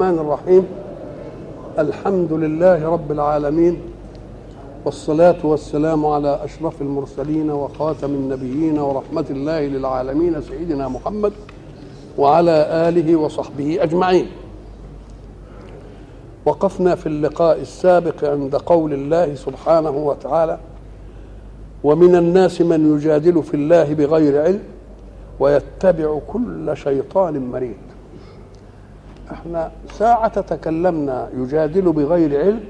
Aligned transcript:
الرحمن 0.00 0.18
الرحيم. 0.18 0.66
الحمد 1.78 2.32
لله 2.32 2.88
رب 2.88 3.12
العالمين 3.12 3.80
والصلاة 4.84 5.36
والسلام 5.44 6.06
على 6.06 6.44
أشرف 6.44 6.82
المرسلين 6.82 7.50
وخاتم 7.50 8.10
النبيين 8.10 8.78
ورحمة 8.78 9.24
الله 9.30 9.60
للعالمين 9.60 10.42
سيدنا 10.42 10.88
محمد 10.88 11.32
وعلى 12.18 12.88
آله 12.88 13.16
وصحبه 13.16 13.78
أجمعين. 13.82 14.26
وقفنا 16.46 16.94
في 16.94 17.06
اللقاء 17.06 17.60
السابق 17.60 18.24
عند 18.24 18.56
قول 18.56 18.92
الله 18.92 19.34
سبحانه 19.34 19.90
وتعالى 19.90 20.58
ومن 21.84 22.16
الناس 22.16 22.60
من 22.60 22.96
يجادل 22.96 23.42
في 23.42 23.54
الله 23.54 23.94
بغير 23.94 24.42
علم 24.42 24.62
ويتبع 25.40 26.18
كل 26.28 26.76
شيطان 26.76 27.50
مريد. 27.50 27.89
إحنا 29.32 29.70
ساعة 29.98 30.40
تكلمنا 30.40 31.28
يجادل 31.38 31.82
بغير 31.92 32.40
علم 32.40 32.60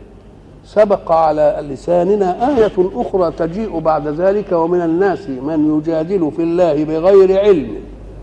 سبق 0.67 1.13
على 1.13 1.57
لساننا 1.71 2.49
آية 2.49 2.73
أخرى 2.95 3.33
تجيء 3.39 3.79
بعد 3.79 4.09
ذلك 4.09 4.53
ومن 4.53 4.81
الناس 4.81 5.29
من 5.29 5.79
يجادل 5.79 6.31
في 6.37 6.43
الله 6.43 6.85
بغير 6.85 7.41
علم 7.41 7.69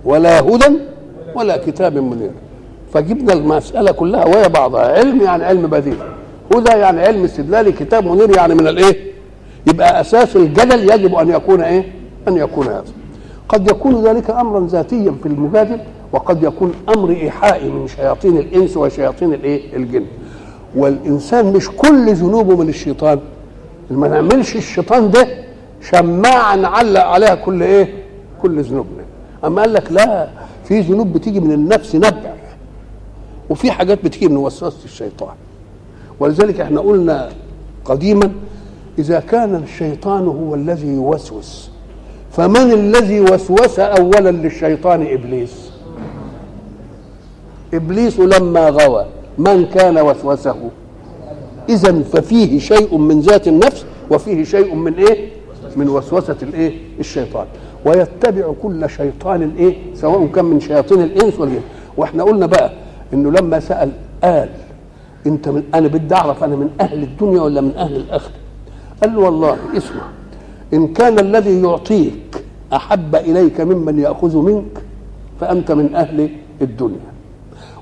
ولا 0.05 0.39
هدى 0.39 0.79
ولا 1.35 1.57
كتاب 1.57 1.97
منير 1.97 2.31
فجبنا 2.93 3.33
المسألة 3.33 3.91
كلها 3.91 4.25
وهي 4.25 4.49
بعضها 4.49 4.97
علم 4.97 5.21
يعني 5.21 5.43
علم 5.43 5.67
بديل. 5.67 5.97
هدى 6.55 6.71
يعني 6.71 7.01
علم 7.01 7.23
استدلالي 7.23 7.71
كتاب 7.71 8.05
منير 8.07 8.35
يعني 8.37 8.55
من 8.55 8.67
الإيه؟ 8.67 9.11
يبقى 9.67 10.01
أساس 10.01 10.35
الجدل 10.35 10.91
يجب 10.93 11.15
أن 11.15 11.29
يكون 11.29 11.61
إيه؟ 11.61 11.91
أن 12.27 12.37
يكون 12.37 12.67
هذا. 12.67 12.83
قد 13.49 13.69
يكون 13.71 14.03
ذلك 14.07 14.29
أمرا 14.29 14.67
ذاتيا 14.67 15.15
في 15.23 15.29
المجادل 15.29 15.79
وقد 16.17 16.43
يكون 16.43 16.73
أمر 16.95 17.09
إيحائي 17.09 17.69
من 17.69 17.87
شياطين 17.87 18.37
الإنس 18.37 18.77
وشياطين 18.77 19.33
الإيه؟ 19.33 19.75
الجن. 19.75 20.05
والإنسان 20.75 21.53
مش 21.53 21.69
كل 21.69 22.13
ذنوبه 22.13 22.55
من 22.55 22.69
الشيطان. 22.69 23.19
ما 23.91 24.07
نعملش 24.07 24.55
الشيطان 24.55 25.11
ده 25.11 25.27
شماعة 25.91 26.55
نعلق 26.55 27.03
عليها 27.03 27.35
كل 27.35 27.63
إيه؟ 27.63 27.93
كل 28.41 28.61
ذنوبنا 28.61 29.03
أما 29.45 29.61
قال 29.61 29.73
لك 29.73 29.91
لا 29.91 30.29
في 30.65 30.79
ذنوب 30.79 31.13
بتيجي 31.13 31.39
من 31.39 31.51
النفس 31.51 31.95
نبع 31.95 32.33
وفي 33.49 33.71
حاجات 33.71 34.03
بتيجي 34.05 34.27
من 34.27 34.37
وسوسه 34.37 34.85
الشيطان. 34.85 35.35
ولذلك 36.19 36.59
إحنا 36.59 36.79
قلنا 36.81 37.29
قديما 37.85 38.31
إذا 38.99 39.19
كان 39.19 39.55
الشيطان 39.55 40.27
هو 40.27 40.55
الذي 40.55 40.87
يوسوس 40.87 41.69
فمن 42.31 42.71
الذي 42.71 43.21
وسوس 43.21 43.79
اولا 43.79 44.29
للشيطان 44.29 45.07
إبليس؟ 45.07 45.76
إبليس 47.73 48.19
لما 48.19 48.69
غوى 48.69 49.05
من 49.37 49.65
كان 49.65 49.97
وسوسه. 49.97 50.55
اذا 51.69 52.01
ففيه 52.01 52.59
شيء 52.59 52.97
من 52.97 53.19
ذات 53.19 53.47
النفس 53.47 53.85
وفيه 54.11 54.43
شيء 54.43 54.75
من 54.75 54.93
إيه؟ 54.93 55.29
من 55.75 55.89
وسوسة 55.89 56.35
الإيه؟ 56.41 56.73
الشيطان. 56.99 57.45
ويتبع 57.85 58.53
كل 58.63 58.89
شيطان 58.89 59.51
إيه 59.59 59.75
سواء 59.93 60.27
كان 60.27 60.45
من 60.45 60.59
شياطين 60.59 61.01
الإنس 61.01 61.39
والجن. 61.39 61.61
وإحنا 61.97 62.23
قلنا 62.23 62.45
بقى 62.45 62.71
إنه 63.13 63.31
لما 63.31 63.59
سأل 63.59 63.91
قال 64.23 64.49
أنت 65.27 65.49
من 65.49 65.63
أنا 65.73 65.87
بدي 65.87 66.15
أعرف 66.15 66.43
أنا 66.43 66.55
من 66.55 66.69
أهل 66.81 67.03
الدنيا 67.03 67.41
ولا 67.41 67.61
من 67.61 67.75
أهل 67.77 67.95
الآخرة؟ 67.95 68.33
قال 69.01 69.15
له 69.15 69.19
والله 69.19 69.57
اسمع 69.77 70.01
إن 70.73 70.87
كان 70.87 71.19
الذي 71.19 71.61
يعطيك 71.61 72.43
أحب 72.73 73.15
إليك 73.15 73.61
ممن 73.61 73.99
يأخذ 73.99 74.37
منك 74.37 74.81
فأنت 75.41 75.71
من 75.71 75.95
أهل 75.95 76.29
الدنيا. 76.61 77.16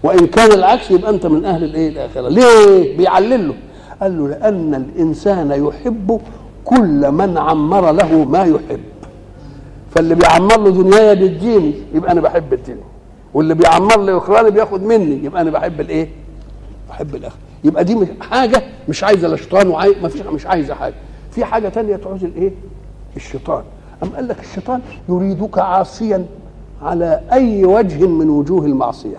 وإن 0.03 0.27
كان 0.27 0.51
العكس 0.51 0.91
يبقى 0.91 1.09
أنت 1.11 1.25
من 1.25 1.45
أهل 1.45 1.63
الإيه؟ 1.63 1.89
الآخرة. 1.89 2.29
ليه؟ 2.29 2.97
بيعلل 2.97 3.47
له. 3.47 3.53
قال 4.01 4.17
له 4.17 4.27
لأن 4.27 4.75
الإنسان 4.75 5.51
يحب 5.67 6.21
كل 6.65 7.11
من 7.11 7.37
عمر 7.37 7.91
له 7.91 8.23
ما 8.23 8.43
يحب. 8.43 8.79
فاللي 9.91 10.15
بيعمر 10.15 10.57
له 10.59 10.71
دنيايا 10.71 11.13
بيديني 11.13 11.73
يبقى 11.93 12.11
أنا 12.11 12.21
بحب 12.21 12.53
الدنيا. 12.53 12.83
واللي 13.33 13.53
بيعمر 13.53 14.01
لي 14.01 14.17
اخراني 14.17 14.51
بياخد 14.51 14.83
مني 14.83 15.25
يبقى 15.25 15.41
أنا 15.41 15.51
بحب 15.51 15.81
الإيه؟ 15.81 16.09
بحب 16.89 17.15
الآخر 17.15 17.35
يبقى 17.63 17.83
دي 17.83 17.95
مش 17.95 18.07
حاجة 18.21 18.63
مش 18.89 19.03
عايزة 19.03 19.27
لا 19.27 19.35
شيطان 19.35 19.67
وعايز 19.67 19.93
ما 20.03 20.09
فيش 20.09 20.21
مش 20.21 20.45
عايزة 20.45 20.73
حاجة. 20.73 20.93
في 21.31 21.45
حاجة 21.45 21.69
تانية 21.69 21.95
تعوز 21.95 22.23
الإيه؟ 22.23 22.51
الشيطان. 23.15 23.63
أم 24.03 24.09
قال 24.09 24.27
لك 24.27 24.39
الشيطان 24.39 24.81
يريدك 25.09 25.57
عاصيا 25.59 26.25
على 26.81 27.21
أي 27.31 27.65
وجه 27.65 28.07
من 28.07 28.29
وجوه 28.29 28.65
المعصية. 28.65 29.17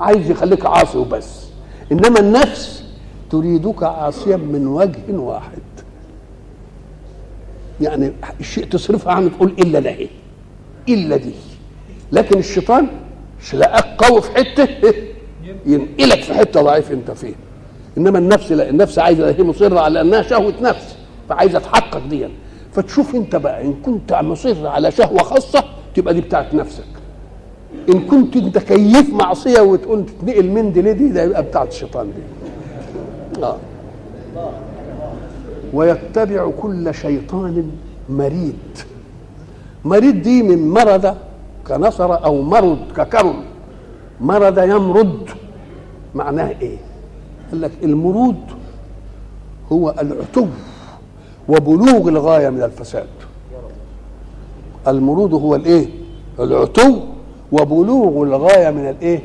عايز 0.00 0.30
يخليك 0.30 0.66
عاصي 0.66 0.98
وبس. 0.98 1.44
إنما 1.92 2.20
النفس 2.20 2.84
تريدك 3.30 3.82
عاصيا 3.82 4.36
من 4.36 4.66
وجه 4.66 5.12
واحد. 5.12 5.62
يعني 7.80 8.12
الشيء 8.40 8.64
تصرفها 8.64 9.12
عنه 9.12 9.28
تقول 9.28 9.48
إلا 9.58 9.80
ده 9.80 9.90
إيه 9.90 10.08
إلا 10.88 11.16
دي. 11.16 11.32
لكن 12.12 12.38
الشيطان 12.38 12.86
لقاك 13.54 13.84
قوي 14.04 14.22
في 14.22 14.30
حتة 14.30 14.68
ينقلك 15.66 16.22
في 16.22 16.34
حتة 16.34 16.62
ضعيف 16.62 16.92
أنت 16.92 17.10
فيه 17.10 17.34
إنما 17.98 18.18
النفس 18.18 18.52
لا 18.52 18.70
النفس 18.70 18.98
عايزة 18.98 19.30
هي 19.30 19.42
مصرة 19.42 19.80
على 19.80 20.00
إنها 20.00 20.22
شهوة 20.22 20.54
نفس 20.62 20.96
فعايزة 21.28 21.58
تحقق 21.58 22.06
دي 22.06 22.28
فتشوف 22.72 23.14
أنت 23.14 23.36
بقى 23.36 23.62
إن 23.62 23.74
كنت 23.84 24.12
مصر 24.12 24.66
على 24.66 24.90
شهوة 24.90 25.22
خاصة 25.22 25.64
تبقى 25.94 26.14
دي 26.14 26.20
بتاعت 26.20 26.54
نفسك. 26.54 26.84
إن 27.88 28.00
كنت 28.00 28.36
انت 28.36 28.58
كيف 28.58 29.14
معصية 29.14 29.60
وتقول 29.60 30.06
تتنقل 30.06 30.50
من 30.50 30.72
دي 30.72 30.82
لدي 30.82 31.08
ده 31.08 31.22
يبقى 31.22 31.42
بتاعت 31.42 31.68
الشيطان 31.68 32.06
دي. 32.06 32.22
آه. 33.44 33.56
ويتبع 35.74 36.50
كل 36.62 36.94
شيطان 36.94 37.70
مريد. 38.08 38.58
مريد 39.84 40.22
دي 40.22 40.42
من 40.42 40.70
مرض 40.70 41.14
كنصر 41.68 42.24
أو 42.24 42.42
مرض 42.42 42.78
ككرم. 42.96 43.44
مرض 44.20 44.58
يمرد 44.58 45.30
معناه 46.14 46.54
إيه؟ 46.62 46.76
قال 47.50 47.60
لك 47.60 47.70
المرود 47.82 48.36
هو 49.72 49.94
العتو 50.00 50.46
وبلوغ 51.48 52.08
الغاية 52.08 52.50
من 52.50 52.62
الفساد. 52.62 53.06
المرود 54.88 55.34
هو 55.34 55.54
الإيه؟ 55.54 55.86
العتو 56.40 57.00
وبلوغ 57.60 58.22
الغاية 58.22 58.70
من 58.70 58.88
الإيه؟ 58.88 59.20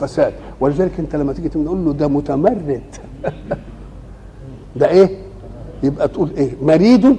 فساد. 0.00 0.32
ولذلك 0.60 0.92
أنت 0.98 1.16
لما 1.16 1.32
تيجي 1.32 1.48
تقول 1.48 1.84
له 1.84 1.92
ده 1.92 2.08
متمرد. 2.08 2.82
ده 4.76 4.90
إيه؟ 4.90 5.08
يبقى 5.82 6.08
تقول 6.08 6.30
إيه؟ 6.36 6.50
مريد؟ 6.62 7.16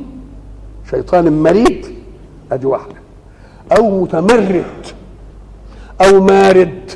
شيطان 0.91 1.43
مريد؟ 1.43 1.85
أدي 2.51 2.65
واحدة. 2.65 2.95
أو 3.77 4.01
متمرد. 4.01 4.63
أو 6.01 6.19
مارد. 6.19 6.91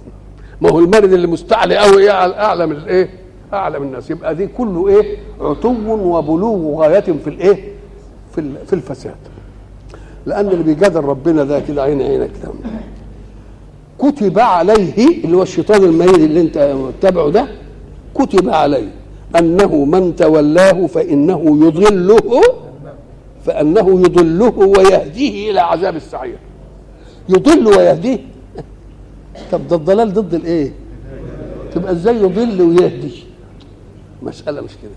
ما 0.60 0.70
هو 0.70 0.78
المارد 0.78 1.12
اللي 1.12 1.26
مستعلي 1.26 1.76
قوي 1.76 2.10
أعلى 2.10 2.66
من 2.66 2.76
الإيه؟ 2.76 3.08
أعلى 3.52 3.78
من 3.78 3.86
الناس. 3.86 4.10
يبقى 4.10 4.34
دي 4.34 4.46
كله 4.46 4.88
إيه؟ 4.88 5.18
عتو 5.40 5.74
وبلوغ 5.88 6.80
غايه 6.82 7.00
في 7.00 7.30
الإيه؟ 7.30 7.72
في 8.66 8.72
الفساد. 8.72 9.16
لأن 10.28 10.48
اللي 10.48 10.62
بيجادل 10.62 11.00
ربنا 11.00 11.44
ده 11.44 11.60
كده 11.60 11.82
عين 11.82 12.02
عينك 12.02 12.30
كده 12.42 12.52
كتب 13.98 14.38
عليه 14.38 15.24
اللي 15.24 15.36
هو 15.36 15.42
الشيطان 15.42 15.84
المريد 15.84 16.14
اللي 16.20 16.40
انت 16.40 16.58
متبعه 16.78 17.30
ده 17.30 17.46
كتب 18.14 18.48
عليه. 18.48 18.88
أنه 19.38 19.84
من 19.84 20.16
تولاه 20.16 20.86
فإنه 20.86 21.66
يضله 21.66 22.40
فإنه 23.44 24.00
يضله 24.00 24.58
ويهديه 24.58 25.50
إلى 25.50 25.60
عذاب 25.60 25.96
السعير. 25.96 26.38
يضل 27.28 27.66
ويهديه؟ 27.66 28.18
طب 29.52 29.68
ده 29.68 29.76
الضلال 29.76 30.12
ضد 30.12 30.34
الإيه؟ 30.34 30.72
تبقى 31.74 31.92
إزاي 31.92 32.16
يضل 32.16 32.62
ويهدي؟ 32.62 33.12
مسألة 34.22 34.60
مش 34.60 34.72
كده. 34.82 34.90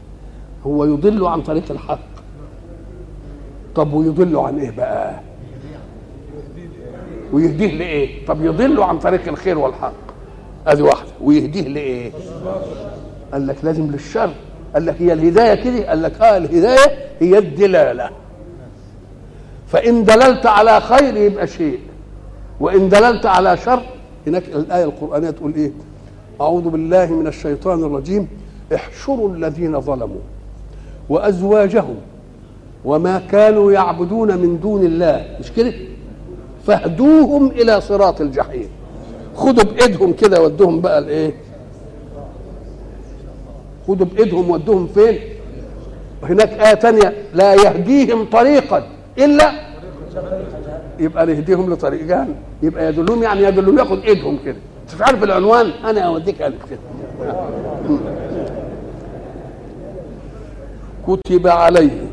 هو 0.65 0.85
يضل 0.85 1.25
عن 1.25 1.41
طريق 1.41 1.63
الحق. 1.71 2.10
طب 3.75 3.93
ويضل 3.93 4.37
عن 4.37 4.59
إيه 4.59 4.71
بقى؟ 4.71 5.19
ويهديه 7.33 7.71
لإيه؟ 7.77 8.25
طب 8.25 8.45
يضل 8.45 8.83
عن 8.83 8.99
طريق 8.99 9.27
الخير 9.27 9.57
والحق. 9.57 9.93
أدي 10.67 10.81
واحدة. 10.81 11.09
ويهديه 11.21 11.67
لإيه؟ 11.67 12.11
قال 13.33 13.47
لك 13.47 13.55
لازم 13.63 13.91
للشر. 13.91 14.29
قال 14.73 14.85
لك 14.85 14.95
هي 15.01 15.13
الهداية 15.13 15.63
كده؟ 15.63 15.89
قال 15.89 16.01
لك 16.01 16.21
آه 16.21 16.37
الهداية 16.37 16.97
هي 17.19 17.37
الدلالة. 17.37 18.09
فإن 19.67 20.03
دللت 20.03 20.45
على 20.45 20.81
خير 20.81 21.17
يبقى 21.17 21.47
شيء. 21.47 21.79
وإن 22.59 22.89
دللت 22.89 23.25
على 23.25 23.57
شر 23.57 23.81
هناك 24.27 24.43
الآية 24.47 24.83
القرآنية 24.83 25.29
تقول 25.29 25.53
إيه؟ 25.55 25.71
أعوذ 26.41 26.69
بالله 26.69 27.05
من 27.05 27.27
الشيطان 27.27 27.83
الرجيم. 27.83 28.27
احشروا 28.75 29.35
الذين 29.35 29.81
ظلموا 29.81 30.21
وأزواجهم 31.09 31.95
وما 32.85 33.21
كانوا 33.31 33.71
يعبدون 33.71 34.37
من 34.37 34.59
دون 34.59 34.83
الله. 34.85 35.25
مش 35.39 35.51
كده؟ 35.51 35.73
فاهدوهم 36.67 37.47
إلى 37.47 37.81
صراط 37.81 38.21
الجحيم. 38.21 38.69
خدوا 39.35 39.63
بإيدهم 39.63 40.13
كده 40.13 40.41
ودوهم 40.41 40.81
بقى 40.81 40.99
الإيه؟ 40.99 41.33
خدوا 43.87 44.05
بإيدهم 44.05 44.49
ودوهم 44.49 44.87
فين؟ 44.87 45.19
هناك 46.23 46.49
آية 46.49 46.73
تانية. 46.73 47.13
لا 47.33 47.53
يهديهم 47.53 48.25
طريقا 48.25 48.83
إلا 49.17 49.51
يبقى 50.99 51.25
نهديهم 51.25 51.73
لطريق 51.73 52.03
جهنم. 52.03 52.35
يبقى 52.63 52.87
يدلهم 52.89 53.23
يعني 53.23 53.43
يدلهم 53.43 53.79
ياخد 53.79 53.99
إيدهم 54.03 54.39
كده. 54.45 54.57
أنت 54.93 55.01
عارف 55.01 55.23
العنوان؟ 55.23 55.71
أنا 55.85 56.01
أوديك 56.01 56.41
قلب 56.41 56.59
كده. 56.69 56.79
كتب 61.07 61.47
عليه 61.47 62.10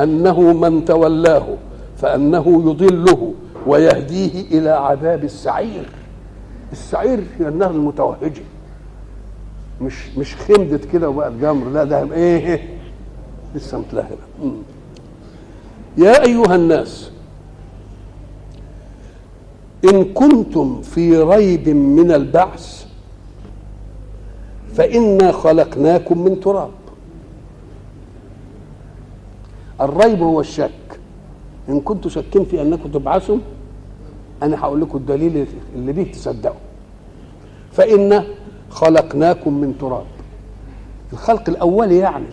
أنه 0.00 0.40
من 0.52 0.84
تولاه 0.84 1.46
فأنه 1.96 2.62
يضله 2.66 3.34
ويهديه 3.66 4.58
إلى 4.58 4.70
عذاب 4.70 5.24
السعير. 5.24 5.88
السعير 6.72 7.24
هي 7.38 7.48
النهر 7.48 7.70
المتوهجه 7.70 8.42
مش 9.80 10.08
مش 10.18 10.36
خمدت 10.36 10.84
كده 10.84 11.08
وبقى 11.08 11.28
الجمر 11.28 11.68
لا 11.70 11.84
ده 11.84 12.12
إيه؟ 12.14 12.68
لسه 13.54 13.78
متلهبه 13.78 14.16
يا 15.98 16.24
أيها 16.24 16.54
الناس 16.54 17.10
إن 19.84 20.04
كنتم 20.04 20.82
في 20.82 21.18
ريب 21.18 21.68
من 21.68 22.12
البعث 22.12 22.84
فإنا 24.74 25.32
خلقناكم 25.32 26.24
من 26.24 26.40
تراب. 26.40 26.70
الريب 29.82 30.22
هو 30.22 30.40
الشك. 30.40 30.70
إن 31.68 31.80
كنتم 31.80 32.10
شاكين 32.10 32.44
في 32.44 32.62
أنكم 32.62 32.88
تبعثوا 32.88 33.38
أنا 34.42 34.60
هقول 34.60 34.80
لكم 34.80 34.98
الدليل 34.98 35.46
اللي 35.76 35.92
بيه 35.92 36.12
تصدقوا. 36.12 36.56
فإنا 37.72 38.24
خلقناكم 38.70 39.60
من 39.60 39.78
تراب. 39.80 40.04
الخلق 41.12 41.48
الأولي 41.48 41.98
يعني 41.98 42.26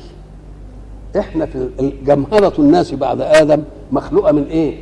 إحنا 1.19 1.45
في 1.45 1.69
جمهرة 2.05 2.53
الناس 2.59 2.93
بعد 2.93 3.21
آدم 3.21 3.63
مخلوقة 3.91 4.31
من 4.31 4.43
إيه؟ 4.43 4.77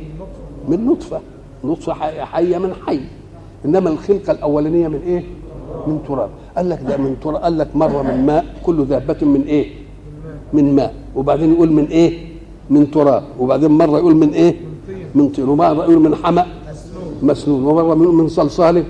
من 0.68 0.86
نطفة. 0.86 1.20
نطفة 1.64 1.92
حية 2.24 2.58
من 2.58 2.74
حي. 2.86 3.00
إنما 3.64 3.90
الخلقة 3.90 4.30
الأولانية 4.32 4.88
من 4.88 5.00
إيه؟ 5.06 5.24
من 5.86 6.00
تراب. 6.08 6.30
قال 6.56 6.68
لك 6.68 6.80
ده 6.82 6.96
من 6.96 7.16
تراب 7.22 7.36
قال 7.36 7.58
لك 7.58 7.76
مرة 7.76 8.02
من 8.02 8.26
ماء 8.26 8.46
كل 8.62 8.84
ذابة 8.84 9.26
من 9.26 9.42
إيه؟ 9.42 9.70
من 10.52 10.74
ماء. 10.76 10.94
وبعدين 11.16 11.52
يقول 11.54 11.72
من 11.72 11.84
إيه؟ 11.84 12.27
من 12.70 12.90
تراب 12.90 13.22
وبعدين 13.40 13.70
مرة 13.70 13.98
يقول 13.98 14.16
من 14.16 14.30
إيه؟ 14.30 14.56
من 15.14 15.28
طين. 15.28 15.48
ومرة 15.48 15.66
يقول 15.84 15.98
من 16.00 16.14
حمأ. 16.14 16.46
مسنون. 17.22 17.64
ومرة 17.64 17.86
يقول 17.86 18.14
من 18.14 18.28
صلصال. 18.28 18.84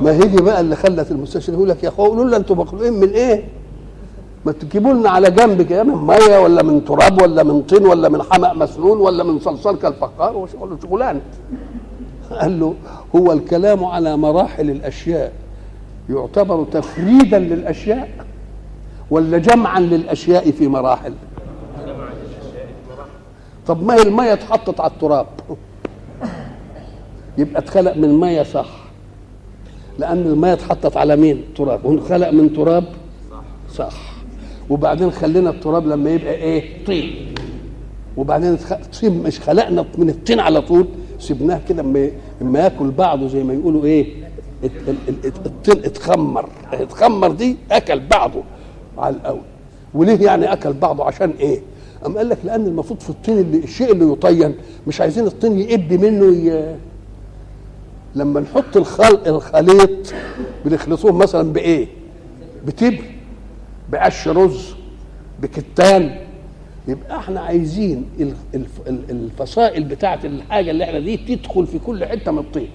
ما 0.00 0.12
هي 0.12 0.18
دي 0.18 0.42
بقى 0.42 0.60
اللي 0.60 0.76
خلت 0.76 1.10
المستشفى 1.10 1.52
يقول 1.52 1.68
لك 1.68 1.84
يا 1.84 1.88
اخويا 1.88 2.08
قولوا 2.08 2.24
لنا 2.24 2.36
أنتوا 2.36 2.56
مخلوقين 2.56 2.92
من 2.92 3.08
إيه؟ 3.08 3.44
ما 4.46 4.52
تجيبوا 4.52 4.92
لنا 4.92 5.10
على 5.10 5.30
جنب 5.30 5.62
كده 5.62 5.82
من 5.82 5.94
مية 6.06 6.38
ولا 6.38 6.62
من 6.62 6.84
تراب 6.84 7.22
ولا 7.22 7.42
من 7.42 7.62
طين 7.62 7.86
ولا 7.86 8.08
من 8.08 8.22
حمأ 8.22 8.52
مسنون 8.54 8.98
ولا 8.98 9.24
من 9.24 9.38
صلصال 9.40 9.78
كالفخار 9.78 10.36
وشغل 10.36 10.76
شغلانه 10.82 11.20
قال 12.40 12.60
له 12.60 12.74
هو 13.16 13.32
الكلام 13.32 13.84
على 13.84 14.16
مراحل 14.16 14.70
الأشياء. 14.70 15.32
يعتبر 16.10 16.64
تفريدا 16.72 17.38
للأشياء 17.38 18.08
ولا 19.10 19.38
جمعا 19.38 19.80
للأشياء 19.80 20.50
في 20.50 20.68
مراحل؟ 20.68 21.12
طب 23.66 23.82
ما 23.82 23.94
هي 23.94 24.02
المية 24.02 24.32
اتحطت 24.32 24.80
على 24.80 24.90
التراب؟ 24.90 25.26
يبقى 27.38 27.62
اتخلق 27.62 27.96
من 27.96 28.20
مية 28.20 28.42
صح. 28.42 28.66
لأن 29.98 30.18
المية 30.26 30.52
اتحطت 30.52 30.96
على 30.96 31.16
مين؟ 31.16 31.44
تراب. 31.56 31.84
وانخلق 31.84 32.30
من 32.30 32.52
تراب 32.52 32.84
صح. 33.74 33.92
وبعدين 34.70 35.10
خلينا 35.10 35.50
التراب 35.50 35.86
لما 35.86 36.10
يبقى 36.10 36.34
إيه؟ 36.34 36.84
طين. 36.84 37.34
وبعدين 38.16 38.58
طين 39.00 39.22
مش 39.22 39.40
خلقنا 39.40 39.84
من 39.98 40.08
الطين 40.10 40.40
على 40.40 40.60
طول 40.62 40.86
سيبناه 41.18 41.60
كده 41.68 41.82
اما 42.42 42.58
ياكل 42.60 42.90
بعضه 42.90 43.28
زي 43.28 43.42
ما 43.44 43.54
يقولوا 43.54 43.84
إيه؟ 43.84 44.06
الطين 45.24 45.84
اتخمر. 45.84 46.48
اتخمر 46.72 47.30
دي 47.30 47.56
أكل 47.70 48.00
بعضه 48.00 48.42
على 48.98 49.16
الأول. 49.16 49.40
وليه 49.94 50.20
يعني 50.26 50.52
أكل 50.52 50.72
بعضه؟ 50.72 51.04
عشان 51.04 51.30
إيه؟ 51.40 51.60
أم 52.06 52.16
قال 52.18 52.28
لك 52.28 52.38
لأن 52.44 52.66
المفروض 52.66 53.00
في 53.00 53.10
الطين 53.10 53.38
اللي 53.38 53.58
الشيء 53.58 53.92
اللي 53.92 54.12
يطين 54.12 54.54
مش 54.86 55.00
عايزين 55.00 55.26
الطين 55.26 55.58
يقب 55.58 55.92
منه 56.04 56.26
ي... 56.36 56.76
لما 58.14 58.40
نحط 58.40 58.76
الخلق 58.76 59.28
الخليط 59.28 60.12
بنخلطوه 60.64 61.12
مثلا 61.12 61.52
بإيه؟ 61.52 61.86
بتبر 62.66 63.04
بقش 63.90 64.28
رز 64.28 64.74
بكتان 65.42 66.16
يبقى 66.88 67.16
إحنا 67.18 67.40
عايزين 67.40 68.04
الفصائل 69.10 69.84
بتاعة 69.84 70.20
الحاجة 70.24 70.70
اللي 70.70 70.84
إحنا 70.84 70.98
دي 70.98 71.16
تدخل 71.16 71.66
في 71.66 71.78
كل 71.78 72.04
حتة 72.04 72.32
من 72.32 72.38
الطين. 72.38 72.68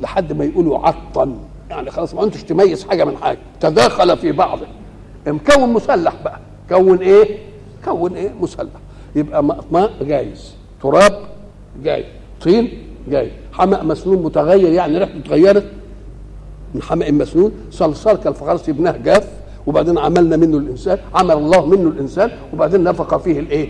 لحد 0.00 0.32
ما 0.32 0.44
يقولوا 0.44 0.78
عطن 0.78 1.36
يعني 1.70 1.90
خلاص 1.90 2.14
ما 2.14 2.24
أنتش 2.24 2.42
تميز 2.42 2.84
حاجة 2.84 3.04
من 3.04 3.16
حاجة. 3.16 3.38
تداخل 3.60 4.16
في 4.16 4.32
بعضه 4.32 4.66
مكون 5.26 5.72
مسلح 5.72 6.12
بقى. 6.24 6.40
كون 6.68 6.98
إيه؟ 6.98 7.38
كون 7.84 8.14
إيه؟ 8.14 8.30
مسلح. 8.40 8.70
يبقى 9.16 9.44
ماء 9.72 9.90
جايز. 10.02 10.54
تراب 10.82 11.18
جاي 11.84 12.04
طين 12.42 12.72
جاي 13.08 13.30
حمأ 13.52 13.82
مسنون 13.82 14.22
متغير 14.22 14.72
يعني 14.72 14.98
ريحته 14.98 15.18
اتغيرت؟ 15.18 15.64
من 16.74 16.82
حمأ 16.82 17.10
مسنون. 17.10 17.52
صلصال 17.70 18.16
كالفخار 18.16 18.56
سيبناه 18.56 18.96
جاف 18.96 19.28
وبعدين 19.66 19.98
عملنا 19.98 20.36
منه 20.36 20.58
الإنسان. 20.58 20.98
عمل 21.14 21.36
الله 21.36 21.66
منه 21.66 21.88
الإنسان 21.88 22.30
وبعدين 22.52 22.84
نفخ 22.84 23.16
فيه 23.16 23.40
الإيه؟ 23.40 23.68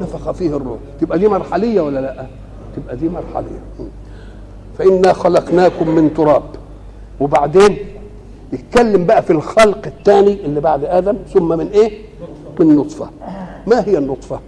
نفخ 0.00 0.30
فيه 0.30 0.56
الروح. 0.56 0.78
تبقى 1.00 1.18
دي 1.18 1.28
مرحلية 1.28 1.80
ولا 1.80 2.00
لأ؟ 2.00 2.26
تبقى 2.76 2.96
دي 2.96 3.08
مرحلية. 3.08 3.60
فإنا 4.78 5.12
خلقناكم 5.12 5.88
من 5.88 6.14
تراب. 6.14 6.42
وبعدين 7.20 7.76
يتكلم 8.52 9.06
بقى 9.06 9.22
في 9.22 9.30
الخلق 9.30 9.86
الثاني 9.86 10.44
اللي 10.44 10.60
بعد 10.60 10.84
آدم 10.84 11.16
ثم 11.32 11.48
من 11.58 11.66
إيه؟ 11.66 11.98
من 12.60 12.76
نطفة. 12.76 13.10
ما 13.66 13.88
هي 13.88 13.98
النطفة؟ 13.98 14.40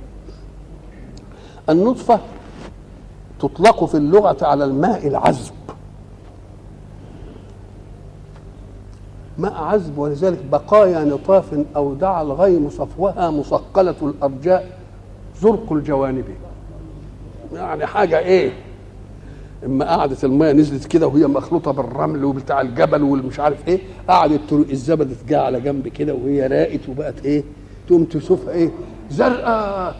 النطفة 1.68 2.20
تطلق 3.40 3.84
في 3.84 3.96
اللغة 3.96 4.36
على 4.46 4.64
الماء 4.64 5.06
العذب. 5.06 5.52
ماء 9.38 9.52
عذب 9.54 9.98
ولذلك 9.98 10.38
بقايا 10.52 11.04
نطاف 11.04 11.64
أودع 11.76 12.22
الغيم 12.22 12.70
صفوها 12.70 13.30
مثقلة 13.30 13.94
الأرجاء 14.02 14.78
زرق 15.40 15.72
الجوانب. 15.72 16.24
يعني 17.52 17.86
حاجة 17.86 18.18
إيه؟ 18.18 18.52
إما 19.66 19.84
قعدت 19.96 20.24
الماء 20.24 20.52
نزلت 20.52 20.84
كده 20.86 21.06
وهي 21.06 21.26
مخلوطة 21.26 21.70
بالرمل 21.70 22.24
وبتاع 22.24 22.60
الجبل 22.60 23.02
والمش 23.02 23.40
عارف 23.40 23.68
إيه 23.68 23.80
قعدت 24.08 24.52
الزبد 24.52 25.16
جه 25.28 25.40
على 25.40 25.60
جنب 25.60 25.88
كده 25.88 26.14
وهي 26.14 26.46
راقت 26.46 26.88
وبقت 26.88 27.24
إيه؟ 27.24 27.44
تقوم 27.86 28.04
تشوفها 28.04 28.52
إيه؟ 28.52 28.70
زرقاء. 29.10 29.96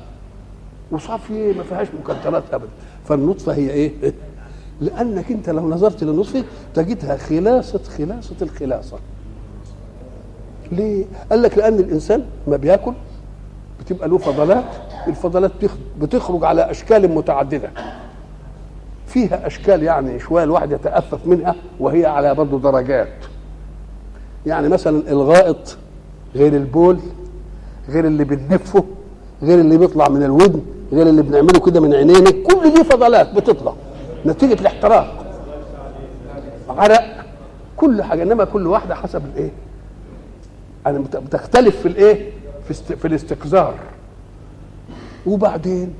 وصافية 0.90 1.52
ما 1.52 1.62
فيهاش 1.62 1.88
مكترات 2.00 2.42
ابدا. 2.52 2.68
فالنطفة 3.08 3.54
هي 3.54 3.70
إيه؟ 3.70 3.92
لأنك 4.80 5.30
أنت 5.30 5.50
لو 5.50 5.68
نظرت 5.68 6.04
للنطفة 6.04 6.44
تجدها 6.74 7.16
خلاصة 7.16 7.80
خلاصة 7.98 8.36
الخلاصة. 8.42 8.98
ليه؟ 10.72 11.04
قال 11.30 11.42
لك 11.42 11.58
لأن 11.58 11.78
الإنسان 11.78 12.24
ما 12.48 12.56
بيأكل 12.56 12.92
بتبقى 13.80 14.08
له 14.08 14.18
فضلات 14.18 14.64
الفضلات 15.08 15.52
بتخرج 16.00 16.44
على 16.44 16.70
أشكال 16.70 17.14
متعددة. 17.14 17.70
فيها 19.06 19.46
أشكال 19.46 19.82
يعني 19.82 20.18
شوية 20.18 20.44
الواحد 20.44 20.72
يتأفف 20.72 21.26
منها 21.26 21.54
وهي 21.80 22.06
على 22.06 22.34
برضه 22.34 22.60
درجات. 22.60 23.08
يعني 24.46 24.68
مثلا 24.68 25.10
الغائط 25.10 25.76
غير 26.34 26.56
البول 26.56 26.98
غير 27.88 28.06
اللي 28.06 28.24
بننفه 28.24 28.84
غير 29.42 29.60
اللي 29.60 29.76
بيطلع 29.78 30.08
من 30.08 30.22
الودن 30.22 30.60
غير 30.92 31.08
اللي 31.08 31.22
بنعمله 31.22 31.60
كده 31.60 31.80
من 31.80 31.94
عينينا 31.94 32.30
كل 32.30 32.74
دي 32.74 32.84
فضلات 32.84 33.34
بتطلع. 33.34 33.74
نتيجة 34.26 34.60
الاحتراق. 34.60 35.24
عرق 36.68 37.24
كل 37.76 38.02
حاجة 38.02 38.22
إنما 38.22 38.44
كل 38.44 38.66
واحدة 38.66 38.94
حسب 38.94 39.22
الإيه؟ 39.34 39.50
يعني 40.86 40.98
بتختلف 40.98 41.76
في 41.80 41.88
الإيه؟ 41.88 42.30
في, 42.68 42.96
في 42.96 43.04
الاستقذار 43.08 43.74
وبعدين 45.26 45.94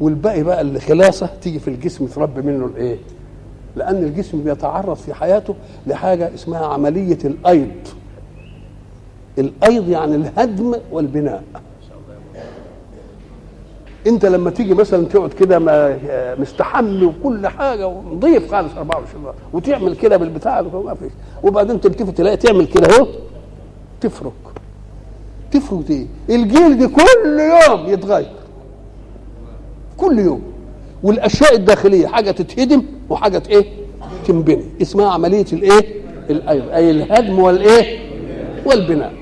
والباقي 0.00 0.42
بقى 0.42 0.60
اللي 0.60 0.80
خلاصه 0.80 1.30
تيجي 1.42 1.58
في 1.58 1.68
الجسم 1.68 2.06
تربي 2.06 2.42
منه 2.42 2.66
الإيه؟ 2.66 2.96
لأن 3.76 3.96
الجسم 3.96 4.42
بيتعرض 4.42 4.96
في 4.96 5.14
حياته 5.14 5.54
لحاجة 5.86 6.34
اسمها 6.34 6.66
عملية 6.66 7.18
الأيض. 7.24 7.70
الايض 9.38 9.88
يعني 9.88 10.14
الهدم 10.14 10.74
والبناء 10.92 11.42
انت 14.06 14.26
لما 14.26 14.50
تيجي 14.50 14.74
مثلا 14.74 15.04
تقعد 15.06 15.32
كده 15.32 15.58
ما 15.58 15.98
مستحمي 16.38 17.04
وكل 17.04 17.46
حاجة 17.46 17.86
ونضيف 17.88 18.50
خالص 18.54 18.72
24 18.76 19.22
ساعه 19.24 19.34
وتعمل 19.52 19.96
كده 19.96 20.16
بالبتاع 20.16 20.60
ما 20.60 20.94
فيش 20.94 21.12
وبعدين 21.42 21.80
تلتفت 21.80 22.16
تلاقي 22.18 22.36
تعمل 22.36 22.66
كده 22.66 22.86
اهو 22.96 23.06
تفرك 24.00 24.32
تفرك 25.50 25.90
إيه؟ 25.90 26.06
الجيل 26.30 26.78
دي 26.78 26.88
كل 26.88 27.38
يوم 27.40 27.86
يتغير 27.86 28.28
كل 29.96 30.18
يوم 30.18 30.42
والأشياء 31.02 31.54
الداخلية 31.54 32.06
حاجة 32.06 32.30
تتهدم 32.30 32.82
وحاجة 33.10 33.42
إيه؟ 33.50 33.64
تنبني 34.26 34.64
اسمها 34.82 35.10
عملية 35.10 35.46
الإيه؟ 35.52 36.02
الايض 36.30 36.68
أي 36.68 36.90
الهدم 36.90 37.38
والإيه؟ 37.38 37.98
والبناء 38.66 39.12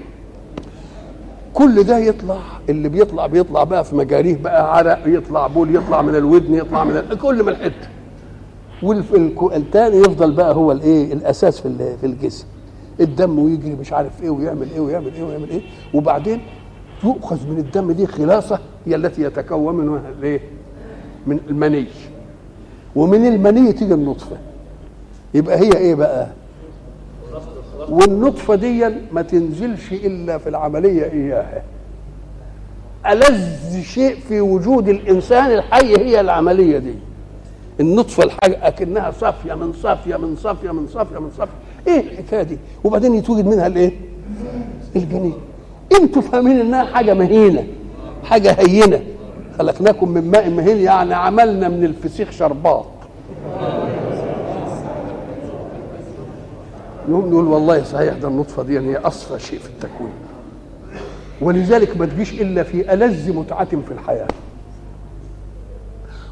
كل 1.57 1.83
ده 1.83 1.99
يطلع 1.99 2.39
اللي 2.69 2.89
بيطلع 2.89 3.27
بيطلع 3.27 3.65
بقى 3.65 3.85
في 3.85 3.97
مجاريه 3.97 4.37
بقى 4.37 4.77
عرق 4.77 4.99
يطلع 5.07 5.47
بول 5.47 5.75
يطلع 5.77 6.03
من 6.03 6.15
الودن 6.17 6.55
يطلع 6.55 6.85
من 6.85 6.97
ال... 6.97 7.19
كل 7.19 7.43
من 7.43 7.49
الحتة. 7.49 7.89
والتاني 8.83 9.97
يفضل 9.97 10.33
بقى 10.33 10.55
هو 10.55 10.73
الايه؟ 10.73 11.13
الأساس 11.13 11.61
في 11.61 11.97
في 12.01 12.07
الجسم. 12.07 12.47
الدم 13.01 13.39
ويجري 13.39 13.75
مش 13.75 13.93
عارف 13.93 14.23
إيه 14.23 14.31
ويعمل 14.31 14.69
إيه 14.75 14.81
ويعمل 14.81 15.15
إيه 15.15 15.23
ويعمل 15.25 15.51
إيه. 15.51 15.61
وبعدين 15.95 16.41
يؤخذ 17.05 17.47
من 17.49 17.59
الدم 17.59 17.93
دي 17.93 18.07
خلاصة 18.07 18.59
هي 18.87 18.95
التي 18.95 19.23
يتكون 19.23 19.75
منها 19.77 20.03
الايه؟ 20.19 20.41
من 21.27 21.41
المني. 21.51 21.87
ومن 22.97 23.27
المني 23.27 23.73
تيجي 23.73 23.95
النطفة. 23.95 24.37
يبقى 25.35 25.59
هي 25.59 25.73
إيه 25.73 25.95
بقى؟ 25.95 26.29
والنطفة 27.89 28.55
دي 28.55 28.85
ما 29.13 29.23
تنزلش 29.23 29.93
إلا 29.93 30.39
في 30.39 30.49
العملية 30.49 31.05
إياها. 31.13 31.63
ألذ 33.07 33.83
شيء 33.83 34.17
في 34.29 34.41
وجود 34.41 34.89
الإنسان 34.89 35.53
الحي 35.53 35.97
هي 35.97 36.21
العملية 36.21 36.79
دي. 36.79 36.95
النطفة 37.81 38.25
الحاجة 38.25 38.69
أكنها 38.69 39.11
صافية 39.11 39.55
من 39.55 39.73
صافية 39.73 40.17
من 40.17 40.37
صافية 40.37 40.71
من 40.71 40.87
صافية 40.87 41.19
من 41.19 41.31
صافية. 41.39 41.53
إيه 41.87 42.01
الحكاية 42.01 42.43
دي؟ 42.43 42.59
وبعدين 42.85 43.15
يتوجد 43.15 43.47
منها 43.47 43.67
الإيه؟ 43.67 43.93
الجنين. 44.97 45.35
أنتوا 46.01 46.23
فاهمين 46.23 46.61
إنها 46.61 46.85
حاجة 46.85 47.15
مهينة 47.15 47.67
حاجة 48.25 48.57
هينة. 48.59 49.01
خلقناكم 49.59 50.09
من 50.09 50.31
ماء 50.31 50.51
مهين 50.51 50.77
يعني 50.77 51.15
عملنا 51.15 51.69
من 51.69 51.85
الفسيخ 51.85 52.31
شربات 52.31 52.85
يقوم 57.09 57.31
نقول 57.31 57.45
والله 57.45 57.83
صحيح 57.83 58.15
ده 58.15 58.29
النطفة 58.29 58.63
دي 58.63 58.79
هي 58.81 58.97
أصفى 58.97 59.39
شيء 59.39 59.59
في 59.59 59.69
التكوين. 59.69 60.13
ولذلك 61.41 61.97
ما 61.97 62.07
تجيش 62.07 62.33
إلا 62.33 62.63
في 62.63 62.93
ألذ 62.93 63.33
متعة 63.33 63.65
في 63.65 63.93
الحياة. 63.93 64.29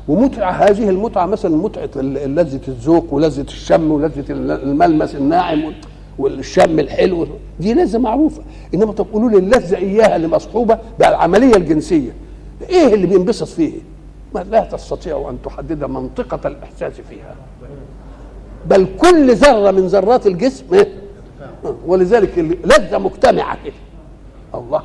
ومتعة 0.09 0.51
هذه 0.51 0.89
المتعة 0.91 1.27
مثلا 1.27 1.57
متعة 1.57 1.91
لذة 2.03 2.61
الذوق 2.69 3.15
ولذة 3.15 3.41
الشم 3.41 3.93
ولذة 3.93 4.25
الملمس 4.31 5.15
الناعم 5.15 5.73
والشم 6.19 6.79
الحلو. 6.79 7.27
دي 7.61 7.75
لذة 7.75 7.99
معروفة. 7.99 8.43
إنما 8.75 8.93
تقولوا 8.93 9.31
لي 9.31 9.39
اللذة 9.39 9.77
إياها 9.77 10.17
اللي 10.17 10.29
مصحوبة 10.29 10.79
بالعملية 10.99 11.57
الجنسية. 11.57 12.11
إيه 12.69 12.95
اللي 12.95 13.07
بينبسط 13.07 13.47
فيه؟ 13.47 13.73
ما 14.35 14.41
لا 14.51 14.65
تستطيع 14.65 15.31
أن 15.31 15.39
تحدد 15.45 15.85
منطقة 15.85 16.49
الإحساس 16.49 16.93
فيها. 17.11 17.35
بل 18.67 18.87
كل 18.99 19.35
ذرة 19.35 19.71
من 19.71 19.87
ذرات 19.87 20.27
الجسم 20.27 20.65
ولذلك 21.87 22.39
لذة 22.39 22.99
مجتمعة. 22.99 23.59
كده 23.65 23.75
الله. 24.55 24.83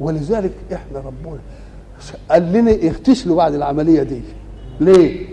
ولذلك 0.00 0.52
إحنا 0.72 0.98
ربنا 0.98 1.38
قال 2.30 2.52
لنا 2.52 2.70
اغتسلوا 2.70 3.36
بعد 3.36 3.54
العملية 3.54 4.02
دي. 4.02 4.20
ليه؟ 4.80 5.26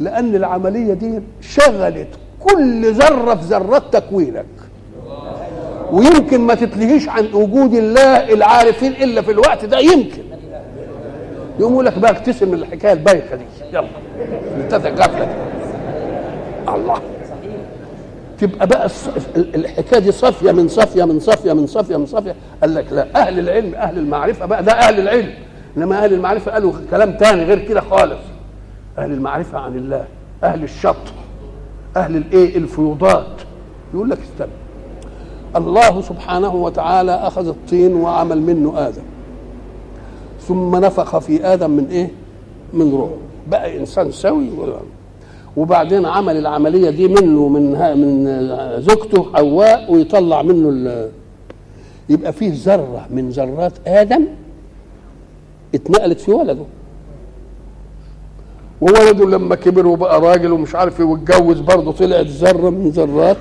لأن 0.00 0.34
العملية 0.34 0.94
دي 0.94 1.20
شغلت 1.40 2.08
كل 2.40 2.92
ذرة 2.92 3.34
في 3.34 3.44
ذرات 3.44 3.82
تكوينك. 3.92 4.44
ويمكن 5.92 6.40
ما 6.40 6.54
تتلهيش 6.54 7.08
عن 7.08 7.24
وجود 7.34 7.74
الله 7.74 8.32
العارفين 8.32 8.92
إلا 8.92 9.22
في 9.22 9.30
الوقت 9.30 9.64
ده 9.64 9.78
يمكن. 9.78 10.22
يقوموا 11.60 11.82
لك 11.82 11.98
بقى 11.98 12.10
اغتسل 12.10 12.48
من 12.48 12.54
الحكاية 12.54 12.92
البايخة 12.92 13.36
دي. 13.36 13.44
يلا. 13.72 13.88
انتهت 14.56 14.86
الغفله 14.86 15.24
دي 15.24 15.61
الله. 16.68 16.98
تبقى 18.38 18.66
بقى 18.66 18.88
الحكاية 19.36 20.00
دي 20.00 20.12
صافية 20.12 20.52
من 20.52 20.68
صافية 20.68 21.04
من 21.04 21.20
صافية 21.20 21.52
من 21.52 21.66
صافية 21.66 21.96
من 21.96 22.06
صافية. 22.06 22.34
قال 22.60 22.74
لك 22.74 22.92
لا 22.92 23.16
أهل 23.16 23.38
العلم 23.38 23.74
أهل 23.74 23.98
المعرفة 23.98 24.46
بقى 24.46 24.62
ده 24.62 24.72
أهل 24.72 25.00
العلم. 25.00 25.30
إنما 25.76 26.04
أهل 26.04 26.14
المعرفة 26.14 26.52
قالوا 26.52 26.72
كلام 26.90 27.16
تاني 27.16 27.44
غير 27.44 27.58
كده 27.58 27.80
خالص. 27.80 28.20
أهل 28.98 29.12
المعرفة 29.12 29.58
عن 29.58 29.76
الله 29.76 30.04
أهل 30.44 30.64
الشطر 30.64 31.12
أهل 31.96 32.16
الإيه؟ 32.16 32.56
الفيوضات. 32.56 33.26
يقول 33.94 34.10
لك 34.10 34.18
استنى. 34.32 34.52
الله 35.56 36.00
سبحانه 36.00 36.54
وتعالى 36.54 37.12
أخذ 37.14 37.48
الطين 37.48 37.94
وعمل 37.94 38.42
منه 38.42 38.88
آدم. 38.88 39.02
ثم 40.48 40.76
نفخ 40.76 41.18
في 41.18 41.46
آدم 41.46 41.70
من 41.70 41.86
إيه؟ 41.90 42.10
من 42.72 42.90
روح 42.94 43.10
بقى 43.46 43.78
إنسان 43.78 44.10
سوي 44.10 44.50
ولا؟ 44.50 44.74
وبعدين 45.56 46.06
عمل 46.06 46.36
العملية 46.36 46.90
دي 46.90 47.08
منه 47.08 47.48
من 47.48 47.72
من 48.00 48.24
زوجته 48.80 49.26
حواء 49.34 49.92
ويطلع 49.92 50.42
منه 50.42 51.08
يبقى 52.08 52.32
فيه 52.32 52.52
ذرة 52.54 53.06
من 53.10 53.30
ذرات 53.30 53.72
آدم 53.86 54.24
اتنقلت 55.74 56.20
في 56.20 56.30
ولده. 56.32 56.64
وولده 58.80 59.26
لما 59.26 59.54
كبر 59.54 59.86
وبقى 59.86 60.20
راجل 60.20 60.52
ومش 60.52 60.74
عارف 60.74 61.00
إيه 61.00 61.06
واتجوز 61.06 61.60
برضه 61.60 61.92
طلعت 61.92 62.26
ذرة 62.26 62.70
من 62.70 62.88
ذرات 62.88 63.36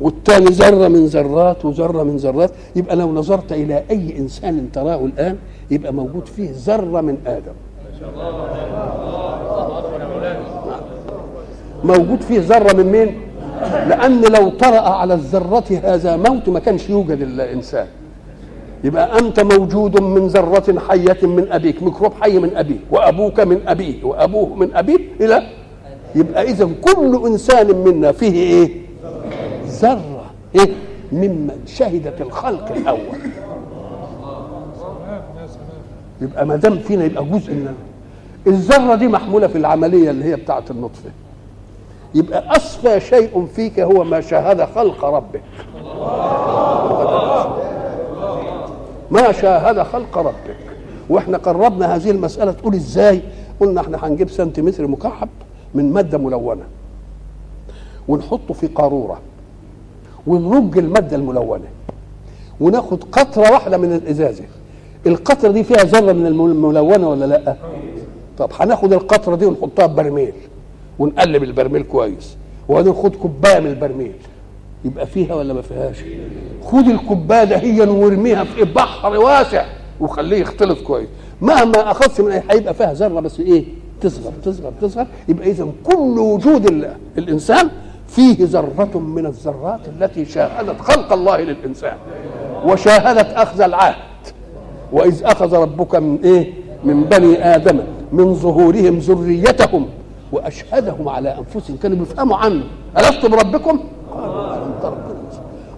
والتاني 0.00 0.46
ذرة 0.46 0.88
من 0.88 1.06
ذرات 1.06 1.64
وذرة 1.64 2.02
من 2.02 2.16
ذرات. 2.16 2.50
يبقى 2.76 2.96
لو 2.96 3.12
نظرت 3.12 3.52
إلى 3.52 3.82
أي 3.90 4.18
إنسان 4.18 4.68
تراه 4.72 5.04
الآن 5.04 5.36
يبقى 5.70 5.92
موجود 5.94 6.26
فيه 6.26 6.50
ذرة 6.66 7.00
من 7.00 7.16
آدم. 7.26 7.54
موجود 11.84 12.20
فيه 12.20 12.40
ذرة 12.40 12.76
من 12.76 12.86
مين؟ 12.92 13.20
لأن 13.88 14.20
لو 14.22 14.48
طرأ 14.48 14.80
على 14.80 15.14
الذرة 15.14 15.64
هذا 15.84 16.16
موت 16.16 16.48
ما 16.48 16.58
كانش 16.60 16.90
يوجد 16.90 17.20
الإنسان. 17.20 17.86
يبقى 18.84 19.18
أنت 19.18 19.40
موجود 19.40 20.00
من 20.00 20.26
ذرة 20.26 20.78
حية 20.88 21.18
من 21.26 21.46
أبيك 21.52 21.82
ميكروب 21.82 22.12
حي 22.20 22.38
من 22.38 22.56
أبيك 22.56 22.80
وأبوك 22.90 23.40
من 23.40 23.60
أبيه 23.66 24.04
وأبوه 24.04 24.54
من 24.54 24.74
ابيه 24.74 24.98
إلى 25.20 25.42
يبقى 26.14 26.42
إذا 26.42 26.68
كل 26.84 27.22
إنسان 27.26 27.76
منا 27.76 28.12
فيه 28.12 28.32
إيه؟ 28.32 28.70
ذرة. 29.66 30.24
إيه؟ 30.54 30.68
ممن 31.12 31.50
شهدت 31.66 32.20
الخلق 32.20 32.72
الأول. 32.72 33.18
يبقى 36.20 36.46
ما 36.46 36.56
دام 36.56 36.78
فينا 36.78 37.04
يبقى 37.04 37.24
جزء 37.24 37.52
من 37.52 37.74
الذرة 38.46 38.94
دي 38.94 39.08
محمولة 39.08 39.46
في 39.46 39.58
العملية 39.58 40.10
اللي 40.10 40.24
هي 40.24 40.36
بتاعة 40.36 40.64
النطفة. 40.70 41.10
يبقى 42.14 42.56
أصفى 42.56 43.00
شيء 43.00 43.46
فيك 43.56 43.80
هو 43.80 44.04
ما 44.04 44.20
شاهد 44.20 44.64
خلق 44.64 45.04
ربك. 45.04 45.42
ما 49.10 49.32
شاهد 49.32 49.82
خلق 49.82 50.18
ربك. 50.18 50.56
وإحنا 51.08 51.38
قربنا 51.38 51.96
هذه 51.96 52.10
المسألة 52.10 52.52
تقول 52.52 52.74
إزاي؟ 52.74 53.22
قلنا 53.60 53.80
إحنا 53.80 54.06
هنجيب 54.06 54.30
سنتيمتر 54.30 54.86
مكعب 54.86 55.28
من 55.74 55.92
مادة 55.92 56.18
ملونة. 56.18 56.64
ونحطه 58.08 58.54
في 58.54 58.66
قارورة. 58.66 59.20
ونرج 60.26 60.78
المادة 60.78 61.16
الملونة. 61.16 61.64
وناخد 62.60 63.04
قطرة 63.04 63.52
واحدة 63.52 63.76
من 63.76 63.92
الإزازة. 63.92 64.44
القطرة 65.06 65.50
دي 65.50 65.64
فيها 65.64 65.84
ذرة 65.84 66.12
من 66.12 66.26
الملونة 66.26 67.08
ولا 67.08 67.24
لأ؟ 67.24 67.56
طب 68.38 68.50
هناخد 68.60 68.92
القطرة 68.92 69.36
دي 69.36 69.46
ونحطها 69.46 69.88
في 69.88 69.94
برميل. 69.94 70.32
ونقلب 70.98 71.42
البرميل 71.42 71.82
كويس. 71.82 72.36
وبعدين 72.68 72.92
خد 72.92 73.16
كوباية 73.16 73.60
من 73.60 73.66
البرميل. 73.66 74.12
يبقى 74.84 75.06
فيها 75.06 75.34
ولا 75.34 75.54
ما 75.54 75.62
فيهاش؟ 75.62 75.96
خد 76.64 76.88
الكوباية 76.88 77.44
دهيا 77.44 77.86
وارميها 77.86 78.44
في 78.44 78.64
بحر 78.64 79.16
واسع 79.16 79.64
وخليه 80.00 80.36
يختلط 80.36 80.78
كويس. 80.80 81.08
مهما 81.40 81.90
اخذت 81.90 82.20
من 82.20 82.42
هيبقى 82.50 82.74
فيها 82.74 82.92
ذرة 82.92 83.20
بس 83.20 83.40
إيه؟ 83.40 83.64
تصغر 84.00 84.32
تصغر 84.44 84.72
تصغر. 84.82 85.06
يبقى 85.28 85.50
اذا 85.50 85.66
كل 85.84 86.18
وجود 86.18 86.66
الله 86.66 86.96
الإنسان 87.18 87.68
فيه 88.08 88.36
ذرة 88.40 88.98
من 88.98 89.26
الذرات 89.26 89.80
التي 89.88 90.24
شاهدت 90.24 90.80
خلق 90.80 91.12
الله 91.12 91.40
للإنسان 91.40 91.96
وشاهدت 92.64 93.32
أخذ 93.32 93.60
العهد. 93.60 93.94
وإذ 94.92 95.24
أخذ 95.24 95.54
ربك 95.54 95.94
من 95.94 96.18
إيه؟ 96.24 96.52
من 96.84 97.04
بني 97.04 97.54
آدم 97.54 97.78
من 98.12 98.34
ظهورهم 98.34 98.98
ذريتهم. 98.98 99.86
وأشهدهم 100.32 101.08
على 101.08 101.38
أنفسهم. 101.38 101.76
كانوا 101.76 101.96
بيفهموا 101.98 102.36
عنه. 102.36 102.64
الست 102.98 103.26
بربكم؟ 103.26 103.80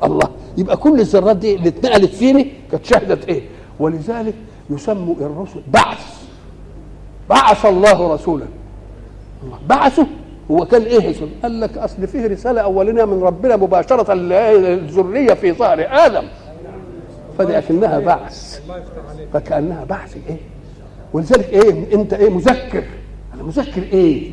الله. 0.05 0.29
يبقى 0.57 0.77
كل 0.77 1.01
الذرات 1.01 1.37
دي 1.37 1.55
اللي 1.55 1.69
اتنقلت 1.69 2.15
فيني 2.15 2.53
كانت 2.71 2.87
شهدت 2.87 3.29
إيه؟ 3.29 3.43
ولذلك 3.81 4.35
يسموا 4.71 5.15
الرسل 5.21 5.61
بعث. 5.73 6.23
بعث 7.31 7.67
الله 7.67 8.15
رسولا. 8.15 8.45
الله. 9.45 9.59
بعثه. 9.69 10.07
هو 10.51 10.65
كان 10.65 10.83
إيه 10.83 11.15
قال 11.43 11.61
لك 11.61 11.79
أصل 11.79 12.07
فيه 12.07 12.27
رسالة 12.27 12.61
اولانيه 12.61 13.05
من 13.05 13.23
ربنا 13.23 13.57
مباشرة 13.57 14.15
للذرية 14.15 15.35
في 15.35 15.53
ظهر 15.53 15.87
آدم. 15.91 16.25
فدي 17.39 17.59
أكنها 17.59 17.99
بعث. 17.99 18.61
فكأنها 19.33 19.85
بعث 19.85 20.17
إيه؟ 20.29 20.37
ولذلك 21.13 21.49
إيه؟ 21.49 21.95
أنت 21.95 22.13
إيه؟ 22.13 22.31
مذكر. 22.31 22.85
أنا 23.35 23.43
مذكر 23.43 23.83
إيه؟ 23.83 24.31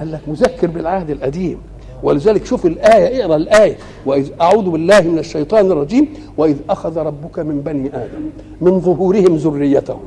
قال 0.00 0.12
لك 0.12 0.20
مذكر 0.26 0.66
بالعهد 0.66 1.10
القديم. 1.10 1.58
ولذلك 2.02 2.44
شوف 2.44 2.66
الآية 2.66 3.24
اقرأ 3.24 3.36
الآية. 3.36 3.76
وإذ 4.06 4.30
أعوذ 4.40 4.70
بالله 4.70 5.00
من 5.00 5.18
الشيطان 5.18 5.72
الرجيم. 5.72 6.08
وإذ 6.36 6.56
أخذ 6.70 6.98
ربك 6.98 7.38
من 7.38 7.60
بني 7.60 7.88
آدم 7.88 8.30
من 8.60 8.80
ظهورهم 8.80 9.36
ذريتهم 9.36 10.00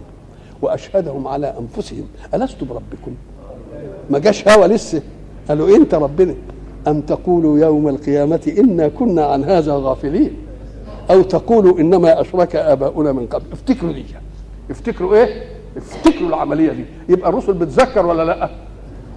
وأشهدهم 0.62 1.28
على 1.28 1.54
أنفسهم. 1.60 2.06
ألست 2.34 2.64
بربكم؟ 2.64 3.16
ما 4.10 4.20
جاش 4.20 4.48
هوا 4.48 4.68
لسه. 4.68 5.02
قالوا 5.50 5.78
أنت 5.78 5.96
ربنا؟ 5.96 6.36
ان 6.88 7.06
تقولوا 7.06 7.60
يوم 7.60 7.88
القيامة 7.88 8.54
إنا 8.60 8.88
كنا 8.88 9.26
عن 9.26 9.44
هذا 9.44 9.74
غافلين؟ 9.74 10.34
أو 11.12 11.22
تقولوا 11.22 11.80
إنما 11.80 12.22
أشرك 12.22 12.56
آباؤنا 12.56 13.12
من 13.12 13.28
قبل؟ 13.28 13.46
افتكروا 13.54 13.92
دي. 13.92 14.06
افتكروا 14.72 15.16
إيه؟ 15.16 15.44
افتكروا 15.78 16.30
العملية 16.30 16.72
دي. 16.72 16.86
يبقى 17.10 17.30
الرسل 17.30 17.54
بتذكر 17.54 18.06
ولا 18.06 18.24
لأ؟ 18.24 18.50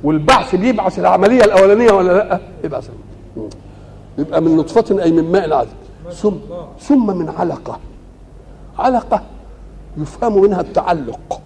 والبعث 0.06 0.54
بيبعث 0.54 0.98
العملية 0.98 1.44
الأولانية 1.44 1.92
ولا 1.92 2.12
لأ؟ 2.12 2.40
يبعث 2.64 2.88
يبقى 4.18 4.40
من 4.40 4.56
نطفة 4.56 5.02
أي 5.02 5.12
من 5.12 5.32
ماء 5.32 5.52
عذب 5.52 5.68
ثم 6.12 6.34
ثم 6.80 7.16
من 7.16 7.28
علقة. 7.28 7.78
علقة 8.78 9.22
يفهم 9.96 10.42
منها 10.42 10.60
التعلق. 10.60 11.40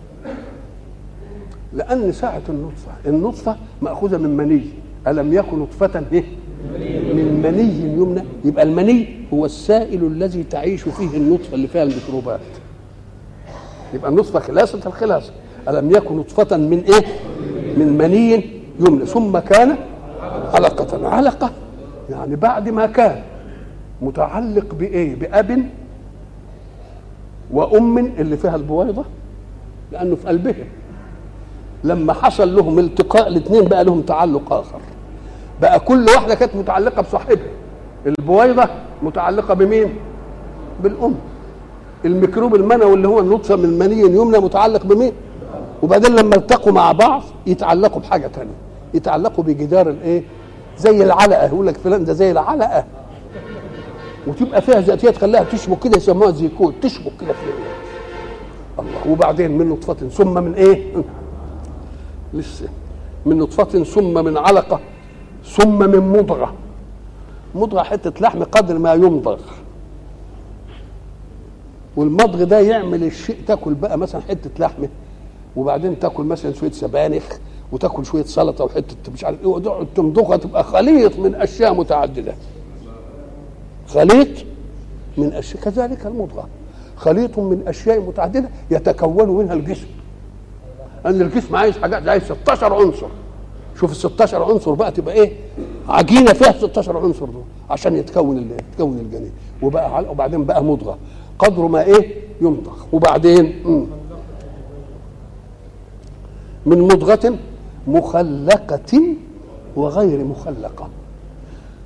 لأن 1.73 2.13
ساعة 2.13 2.43
النطفة 2.49 2.93
النطفة 3.07 3.57
مأخوذة 3.83 4.17
من 4.17 4.37
مني. 4.37 4.63
ألم 5.07 5.33
يكن 5.33 5.59
نطفة 5.59 6.03
إيه؟ 6.13 6.25
من 7.15 7.41
مني 7.43 7.93
يمنى 8.01 8.23
يبقى 8.45 8.63
المني 8.63 9.27
هو 9.35 9.45
السائل 9.47 10.05
الذي 10.05 10.43
تعيش 10.43 10.83
فيه 10.83 11.17
النطفة 11.17 11.55
اللي 11.55 11.69
فيها 11.69 11.83
الميكروبات. 11.83 12.41
يبقى 13.95 14.11
النطفة 14.11 14.41
خلاصة 14.41 14.81
الخلاصة. 14.87 15.33
ألم 15.69 15.91
يكن 15.91 16.17
نطفة 16.17 16.57
من 16.57 16.79
إيه؟ 16.81 17.05
من 17.77 17.99
مني 17.99 18.51
يمنى 18.81 19.07
ثم 19.07 19.39
كان 19.39 19.77
علقة. 20.55 21.09
علقة 21.09 21.51
يعني 22.11 22.37
بعد 22.37 22.69
ما 22.69 22.87
كان 22.87 23.23
متعلق 24.03 24.75
بإيه؟ 24.75 25.15
بأب 25.17 25.63
وأم 27.51 27.99
اللي 27.99 28.37
فيها 28.37 28.57
البويضة 28.57 29.05
لأنه 29.93 30.17
في 30.17 30.29
قلبهم. 30.29 30.65
لما 31.85 32.13
حصل 32.13 32.57
لهم 32.57 32.79
التقاء 32.79 33.29
الاثنين 33.29 33.65
بقى 33.65 33.85
لهم 33.85 34.01
تعلق 34.01 34.53
آخر. 34.53 34.81
بقى 35.63 35.81
كل 35.81 36.07
واحدة 36.15 36.35
كانت 36.35 36.57
متعلقة 36.57 37.03
بصاحبها. 37.03 37.47
البويضة 38.07 38.69
متعلقة 39.03 39.55
بمين؟ 39.55 39.95
بالأم. 40.83 41.15
الميكروب 42.05 42.55
المنوي 42.55 42.95
اللي 42.95 43.09
هو 43.09 43.21
النطفة 43.21 43.57
من 43.57 43.79
مني 43.79 44.01
يمنى 44.01 44.39
متعلق 44.39 44.87
بمين؟ 44.87 45.13
وبعدين 45.83 46.17
لما 46.17 46.37
التقوا 46.37 46.73
مع 46.73 46.93
بعض 46.93 47.23
يتعلقوا 47.47 48.01
بحاجة 48.01 48.29
ثانية 48.29 48.53
يتعلقوا 48.95 49.45
بجدار 49.45 49.89
الإيه؟ 49.91 50.23
زي 50.79 51.05
العلقة 51.05 51.47
يقول 51.47 51.67
لك 51.67 51.77
فلان 51.77 52.05
ده 52.05 52.13
زي 52.13 52.31
العلقة. 52.31 52.85
وتبقى 54.27 54.63
فيها 54.63 54.81
ذاتيه 54.81 55.11
تخليها 55.11 55.45
تشبك 55.45 55.79
كده 55.85 55.97
يسموها 55.97 56.31
زيكوت 56.31 56.75
تشبك 56.83 57.13
كده 57.21 57.33
في 57.33 57.41
الله. 58.79 59.13
وبعدين 59.13 59.59
من 59.59 59.69
نطفة 59.69 60.09
ثم 60.09 60.35
من 60.45 60.55
إيه؟ 60.55 60.93
لسه. 62.35 62.69
من 63.27 63.39
نطفة 63.39 63.85
ثم 63.85 64.25
من 64.25 64.37
علقة 64.37 64.81
ثم 65.45 65.79
من 65.79 66.13
مضغة. 66.19 66.55
مضغة 67.55 67.83
حتة 67.83 68.13
لحم 68.21 68.43
قدر 68.43 68.79
ما 68.79 68.95
يمضغ. 68.95 69.39
والمضغ 71.97 72.45
ده 72.45 72.61
يعمل 72.61 73.05
الشيء 73.05 73.37
تاكل 73.47 73.75
بقى 73.75 73.99
مثلا 73.99 74.21
حتة 74.29 74.51
لحمة 74.59 74.89
وبعدين 75.57 75.99
تاكل 75.99 76.25
مثلا 76.25 76.53
شوية 76.53 76.71
سبانخ 76.71 77.25
وتاكل 77.73 78.07
شوية 78.07 78.25
سلطة 78.25 78.65
وحتة 78.65 79.13
مش 79.15 79.25
عارف 79.25 79.41
إيه 79.41 79.47
وتقعد 79.47 79.87
تمضغها 79.97 80.37
تبقى 80.37 80.65
خليط 80.65 81.19
من 81.19 81.35
أشياء 81.35 81.75
متعددة. 81.75 82.35
خليط 83.89 84.29
من 85.17 85.33
أشياء 85.33 85.63
كذلك 85.63 86.07
المضغة. 86.07 86.49
خليط 86.97 87.39
من 87.39 87.63
أشياء 87.69 88.01
متعددة 88.01 88.49
يتكون 88.71 89.29
منها 89.29 89.55
الجسم. 89.55 89.87
ان 91.07 91.21
الجسم 91.21 91.57
عايز 91.57 91.79
حاجات 91.79 92.09
عايز 92.09 92.23
16 92.23 92.75
عنصر. 92.75 93.07
شوف 93.81 93.91
ال 93.91 93.97
16 93.97 94.43
عنصر 94.43 94.75
بقى 94.75 94.93
تبقى 94.93 95.15
إيه؟ 95.15 95.33
عجينة 95.89 96.33
فيها 96.33 96.53
16 96.53 96.97
عنصر 96.99 97.27
دول 97.27 97.43
عشان 97.71 97.97
يتكون 97.97 98.51
يتكون 98.73 98.99
الجنين. 98.99 99.33
وبقى 99.63 100.05
وبعدين 100.11 100.45
بقى 100.45 100.65
مضغة. 100.65 100.99
قدر 101.39 101.63
ما 101.67 101.83
إيه؟ 101.85 102.15
يمضغ. 102.41 102.73
وبعدين؟ 102.93 103.63
مم. 103.65 103.87
من 106.67 106.79
مضغة 106.79 107.35
مخلقة 107.87 109.03
وغير 109.77 110.25
مخلقة. 110.25 110.89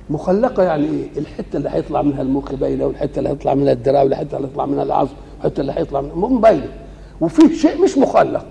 مخلقة 0.09 0.63
يعني 0.63 0.85
إيه؟ 0.85 1.07
الحتة 1.17 1.57
اللي 1.57 1.69
هيطلع 1.69 2.01
منها 2.01 2.21
المخ 2.21 2.53
باينه 2.53 2.85
والحتة 2.85 3.19
اللي 3.19 3.29
هيطلع 3.29 3.53
منها 3.53 3.73
الدراع 3.73 4.03
والحتة 4.03 4.37
اللي 4.37 4.47
هيطلع 4.47 4.65
منها 4.65 4.83
العظم 4.83 5.13
والحتة 5.37 5.61
اللي 5.61 5.71
هيطلع 5.75 6.01
منها 6.01 6.39
باينه 6.41 6.67
وفيه 7.21 7.55
شيء 7.55 7.83
مش 7.83 7.97
مخلق. 7.97 8.45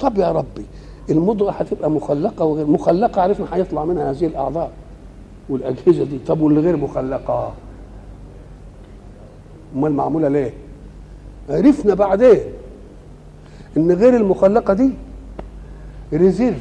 طب 0.00 0.18
يا 0.18 0.32
ربي 0.32 0.64
المضغة 1.10 1.50
هتبقى 1.50 1.90
مخلقة 1.90 2.44
وغير 2.44 2.66
مخلقة؟ 2.66 3.22
عرفنا 3.22 3.46
هيطلع 3.52 3.84
منها 3.84 4.10
هذه 4.10 4.26
الأعضاء 4.26 4.70
والأجهزة 5.48 6.04
دي. 6.04 6.18
طب 6.26 6.40
واللي 6.40 6.60
غير 6.60 6.76
مخلقة؟ 6.76 7.52
أمال 9.76 9.92
معمولة 9.92 10.28
ليه؟ 10.28 10.52
عرفنا 11.50 11.94
بعدين. 11.94 12.40
إن 13.76 13.92
غير 13.92 14.16
المخلقة 14.16 14.74
دي 14.74 14.90
ريزيرف 16.12 16.56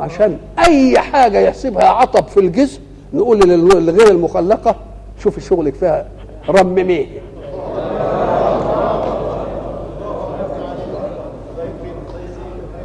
عشان 0.00 0.38
أي 0.68 0.98
حاجة 0.98 1.38
يحسبها 1.38 1.84
عطب 1.84 2.26
في 2.26 2.40
الجسم 2.40 2.80
نقول 3.14 3.38
للغير 3.40 4.08
المخلقة 4.10 4.76
شوفي 5.22 5.40
شغلك 5.40 5.74
فيها 5.74 6.08
رمميه 6.48 7.06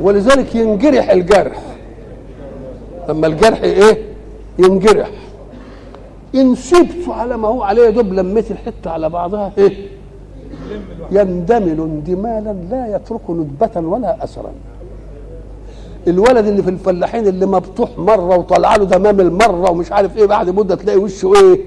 ولذلك 0.01 0.55
ينجرح 0.55 1.09
الجرح. 1.09 1.61
لما 3.09 3.27
الجرح 3.27 3.61
إيه؟ 3.61 3.97
ينجرح. 4.59 5.09
إن 6.35 6.55
سبته 6.55 7.13
على 7.13 7.37
ما 7.37 7.47
هو 7.47 7.63
عليه 7.63 7.89
دوب 7.89 8.13
لميت 8.13 8.51
الحتة 8.51 8.91
على 8.91 9.09
بعضها 9.09 9.51
إيه؟ 9.57 9.87
يندمل 11.11 11.79
اندمالا 11.81 12.55
لا 12.71 12.95
يترك 12.95 13.29
ندبة 13.29 13.87
ولا 13.87 14.23
اثرا 14.23 14.51
الولد 16.07 16.45
اللي 16.47 16.63
في 16.63 16.69
الفلاحين 16.69 17.27
اللي 17.27 17.45
مبطوح 17.45 17.89
مرة 17.97 18.37
وطلع 18.37 18.75
له 18.75 18.85
دمام 18.85 19.19
المرة 19.19 19.71
ومش 19.71 19.91
عارف 19.91 20.17
إيه 20.17 20.25
بعد 20.25 20.49
مدة 20.49 20.75
تلاقي 20.75 20.97
وشه 20.97 21.33
إيه؟ 21.35 21.59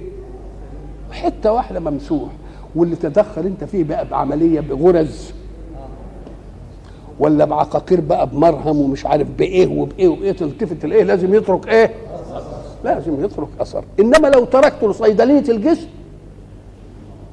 حتة 1.12 1.52
واحدة 1.52 1.80
ممسوح. 1.80 2.28
واللي 2.76 2.96
تدخل 2.96 3.46
أنت 3.46 3.64
فيه 3.64 3.84
بقى 3.84 4.04
بعملية 4.08 4.60
بغرز. 4.60 5.30
ولا 7.18 7.44
بعقاقير 7.44 8.00
بقى 8.00 8.26
بمرهم 8.26 8.80
ومش 8.80 9.06
عارف 9.06 9.28
بإيه 9.38 9.78
وبإيه 9.80 10.08
وبايه 10.08 10.32
تلتفت 10.32 10.82
تلاقيه 10.82 11.02
لازم 11.04 11.34
يترك 11.34 11.68
إيه؟ 11.68 11.90
لازم 12.84 13.24
يترك 13.24 13.48
أثر. 13.60 13.84
إنما 14.00 14.28
لو 14.28 14.44
تركته 14.44 14.90
لصيدلية 14.90 15.44
الجسم 15.48 15.86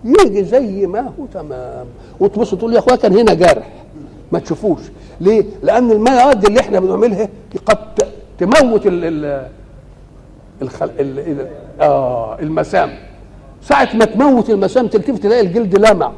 يجي 0.04 0.44
زي 0.44 0.88
ما 0.88 1.00
هو 1.00 1.26
تمام. 1.34 1.86
وتبص 2.20 2.56
تقول 2.56 2.74
يا 2.74 2.80
أخويا 2.80 2.96
كان 2.96 3.18
هنا 3.18 3.34
جرح. 3.34 3.72
ما 4.32 4.40
تشوفوش. 4.40 4.80
ليه؟ 5.22 5.46
لأن 5.64 5.92
المواد 5.92 6.46
اللي 6.46 6.60
إحنا 6.60 6.80
بنعملها 6.80 7.30
قد 7.66 8.08
تموت 8.40 8.88
ال 8.88 9.06
ال 9.06 9.48
الخل... 10.62 10.90
ال... 11.00 11.20
ال... 11.20 11.48
آه 11.82 12.40
المسام. 12.40 12.90
ساعة 13.64 13.90
ما 13.96 14.06
تموت 14.06 14.50
المسام 14.50 14.88
تلتفت 14.88 15.24
تلاقي 15.24 15.42
الجلد 15.42 15.76
لمع. 15.78 16.12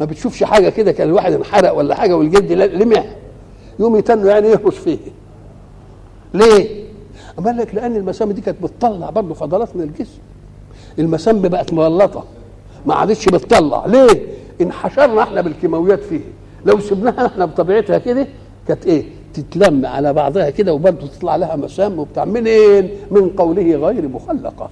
ما 0.00 0.06
بتشوفش 0.06 0.44
حاجة 0.44 0.68
كده؟ 0.68 0.92
كان 0.92 1.08
الواحد 1.08 1.32
انحرق 1.32 1.72
ولا 1.72 1.94
حاجة 1.94 2.16
والجلد 2.16 2.52
لمع. 2.52 3.04
يوم 3.78 3.96
يتنوا 3.96 4.30
يعني 4.30 4.48
يهرش 4.48 4.78
فيه. 4.78 4.98
ليه؟ 6.34 6.84
قال 7.44 7.56
لك 7.56 7.74
لأن 7.74 7.96
المسام 7.96 8.32
دي 8.32 8.40
كانت 8.40 8.62
بتطلع 8.62 9.10
برضه 9.10 9.34
فضلات 9.34 9.76
من 9.76 9.82
الجسم. 9.82 10.18
المسام 10.98 11.40
بقت 11.40 11.72
مغلطة. 11.72 12.24
ما 12.86 12.94
عادتش 12.94 13.26
بتطلع 13.28 13.86
ليه؟ 13.86 14.22
انحشرنا 14.60 15.22
إحنا 15.22 15.40
بالكيماويات 15.40 16.00
فيه. 16.00 16.20
لو 16.66 16.80
سبناها 16.80 17.26
إحنا 17.26 17.44
بطبيعتها 17.44 17.98
كده 17.98 18.26
كانت 18.68 18.86
إيه؟ 18.86 19.04
تتلم 19.34 19.86
على 19.86 20.12
بعضها 20.12 20.50
كده 20.50 20.74
وبرضه 20.74 21.06
تطلع 21.06 21.36
لها 21.36 21.56
مسام 21.56 21.98
وبتاع. 21.98 22.24
منين؟ 22.24 22.90
من 23.10 23.28
قوله 23.28 23.74
غير 23.76 24.08
مخلقة. 24.08 24.70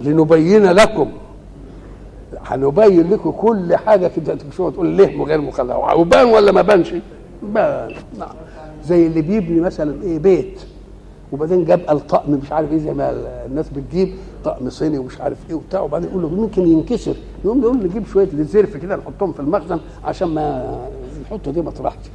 لنبين 0.00 0.66
لكم 0.66 1.08
هنبين 2.46 3.10
لكم 3.10 3.30
كل 3.30 3.76
حاجة 3.76 4.10
كده 4.16 4.34
تكشفوها 4.34 4.70
تقول 4.70 4.86
ليه 4.86 5.22
غير 5.24 5.40
مخلع 5.40 5.92
وبان 5.94 6.26
ولا 6.26 6.52
ما 6.52 6.62
بانش؟ 6.62 6.94
بان. 7.42 7.94
نعم. 8.18 8.28
زي 8.84 9.06
اللي 9.06 9.22
بيبني 9.22 9.60
مثلا 9.60 10.02
إيه 10.02 10.18
بيت 10.18 10.60
وبعدين 11.32 11.64
جاب 11.64 11.80
الطقم 11.90 12.32
مش 12.32 12.52
عارف 12.52 12.72
إيه 12.72 12.78
زي 12.78 12.94
ما 12.94 13.10
الناس 13.46 13.68
بتجيب 13.68 14.14
طقم 14.44 14.70
صيني 14.70 14.98
ومش 14.98 15.20
عارف 15.20 15.38
إيه 15.50 15.54
وبتاع 15.54 15.80
وبعدين 15.80 16.08
يقول 16.10 16.22
له 16.22 16.28
ممكن 16.28 16.66
ينكسر. 16.66 17.14
يقوم 17.44 17.62
يقول 17.62 17.76
نجيب 17.86 18.06
شوية 18.06 18.28
الزرف 18.32 18.76
كده 18.76 18.96
نحطهم 18.96 19.32
في 19.32 19.40
المخزن 19.40 19.78
عشان 20.04 20.28
ما 20.28 20.76
نحطه 21.22 21.50
دي 21.52 21.60
مطرحتي 21.60 22.10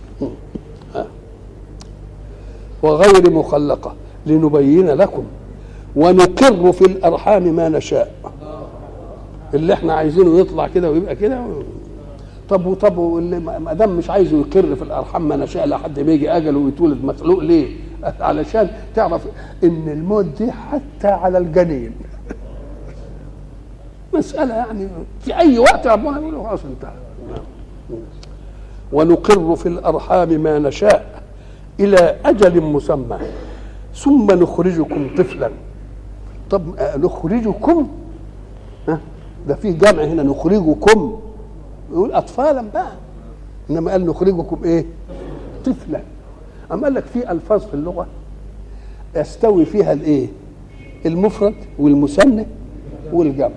وغير 2.83 3.31
مخلقة. 3.31 3.93
لنبين 4.25 4.87
لكم 4.87 5.23
ونقر 5.95 6.71
في 6.71 6.81
الأرحام 6.85 7.43
ما 7.55 7.69
نشاء. 7.69 8.11
اللي 9.53 9.73
إحنا 9.73 9.93
عايزينه 9.93 10.39
يطلع 10.39 10.67
كده 10.67 10.91
ويبقى 10.91 11.15
كده. 11.15 11.41
طب 12.49 12.65
وطب 12.65 12.97
واللي 12.97 13.39
ما 13.39 13.73
دام 13.73 13.97
مش 13.97 14.09
عايزه 14.09 14.37
يقر 14.39 14.75
في 14.75 14.81
الأرحام 14.81 15.27
ما 15.27 15.35
نشاء 15.35 15.67
لحد 15.67 15.99
ما 15.99 16.11
يجي 16.11 16.31
اجله 16.31 16.59
ويتولد 16.59 17.03
مخلوق 17.03 17.39
ليه؟ 17.39 17.75
علشان 18.19 18.69
تعرف 18.95 19.21
إن 19.63 19.89
الموت 19.89 20.25
دي 20.25 20.51
حتى 20.51 21.07
على 21.07 21.37
الجنين. 21.37 21.91
مسألة 24.13 24.53
يعني 24.53 24.87
في 25.21 25.37
أي 25.37 25.59
وقت 25.59 25.87
ربنا 25.87 26.19
يقول 26.19 26.45
خلاص 26.47 26.59
انتهى. 26.65 26.93
ونقر 28.93 29.55
في 29.55 29.65
الأرحام 29.65 30.29
ما 30.29 30.59
نشاء 30.59 31.23
إلى 31.79 32.15
أجل 32.25 32.61
مسمى. 32.61 33.17
ثم 33.95 34.31
نخرجكم 34.31 35.15
طفلا. 35.17 35.51
طب 36.49 36.61
نخرجكم؟ 36.97 37.87
ها؟ 38.87 38.99
ده 39.47 39.55
في 39.55 39.71
جمع 39.73 40.03
هنا 40.03 40.23
نخرجكم. 40.23 41.19
يقول 41.91 42.11
أطفالا 42.11 42.61
بقى. 42.73 42.91
إنما 43.69 43.91
قال 43.91 44.05
نخرجكم 44.05 44.63
إيه؟ 44.63 44.85
طفلا. 45.65 46.01
أما 46.71 46.83
قال 46.83 46.93
لك 46.93 47.03
في 47.05 47.31
ألفاظ 47.31 47.65
في 47.65 47.73
اللغة 47.73 48.07
يستوي 49.15 49.65
فيها 49.65 49.93
الإيه؟ 49.93 50.27
المفرد 51.05 51.55
والمثنى 51.79 52.45
والجمع. 53.13 53.49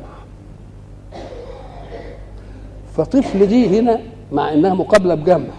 فطفل 2.96 3.46
دي 3.46 3.80
هنا 3.80 4.00
مع 4.32 4.52
إنها 4.52 4.74
مقابلة 4.74 5.14
بجمع. 5.14 5.54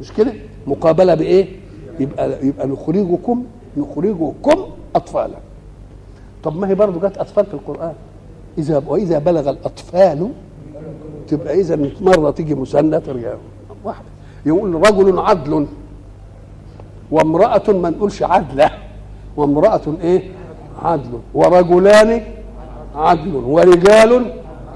مش 0.00 0.12
كده؟ 0.12 0.32
مقابلة 0.66 1.14
بإيه؟ 1.14 1.46
يبقى 2.00 2.46
يبقى 2.46 2.66
نخرجكم 2.66 3.44
نخرجكم 3.76 4.66
اطفالا. 4.94 5.38
طب 6.42 6.56
ما 6.56 6.68
هي 6.68 6.74
برضه 6.74 7.08
جت 7.08 7.18
أطفال 7.18 7.46
في 7.46 7.54
القرآن. 7.54 7.94
إذا 8.58 8.82
وإذا 8.86 9.18
بلغ 9.18 9.50
الأطفال 9.50 10.30
تبقى 11.28 11.60
إذا 11.60 11.90
مرة 12.00 12.30
تيجي 12.30 12.54
مثنى 12.54 13.00
ترجع. 13.00 13.34
واحدة 13.84 14.06
يقول 14.46 14.74
رجل 14.74 15.18
عدل. 15.18 15.66
وامرأة 17.10 17.62
ما 17.68 17.90
نقولش 17.90 18.22
عدلة. 18.22 18.70
وامرأة 19.36 19.80
إيه؟ 20.02 20.22
عدل. 20.82 21.20
ورجلان 21.34 22.22
عدل. 22.94 23.36
ورجال 23.36 24.32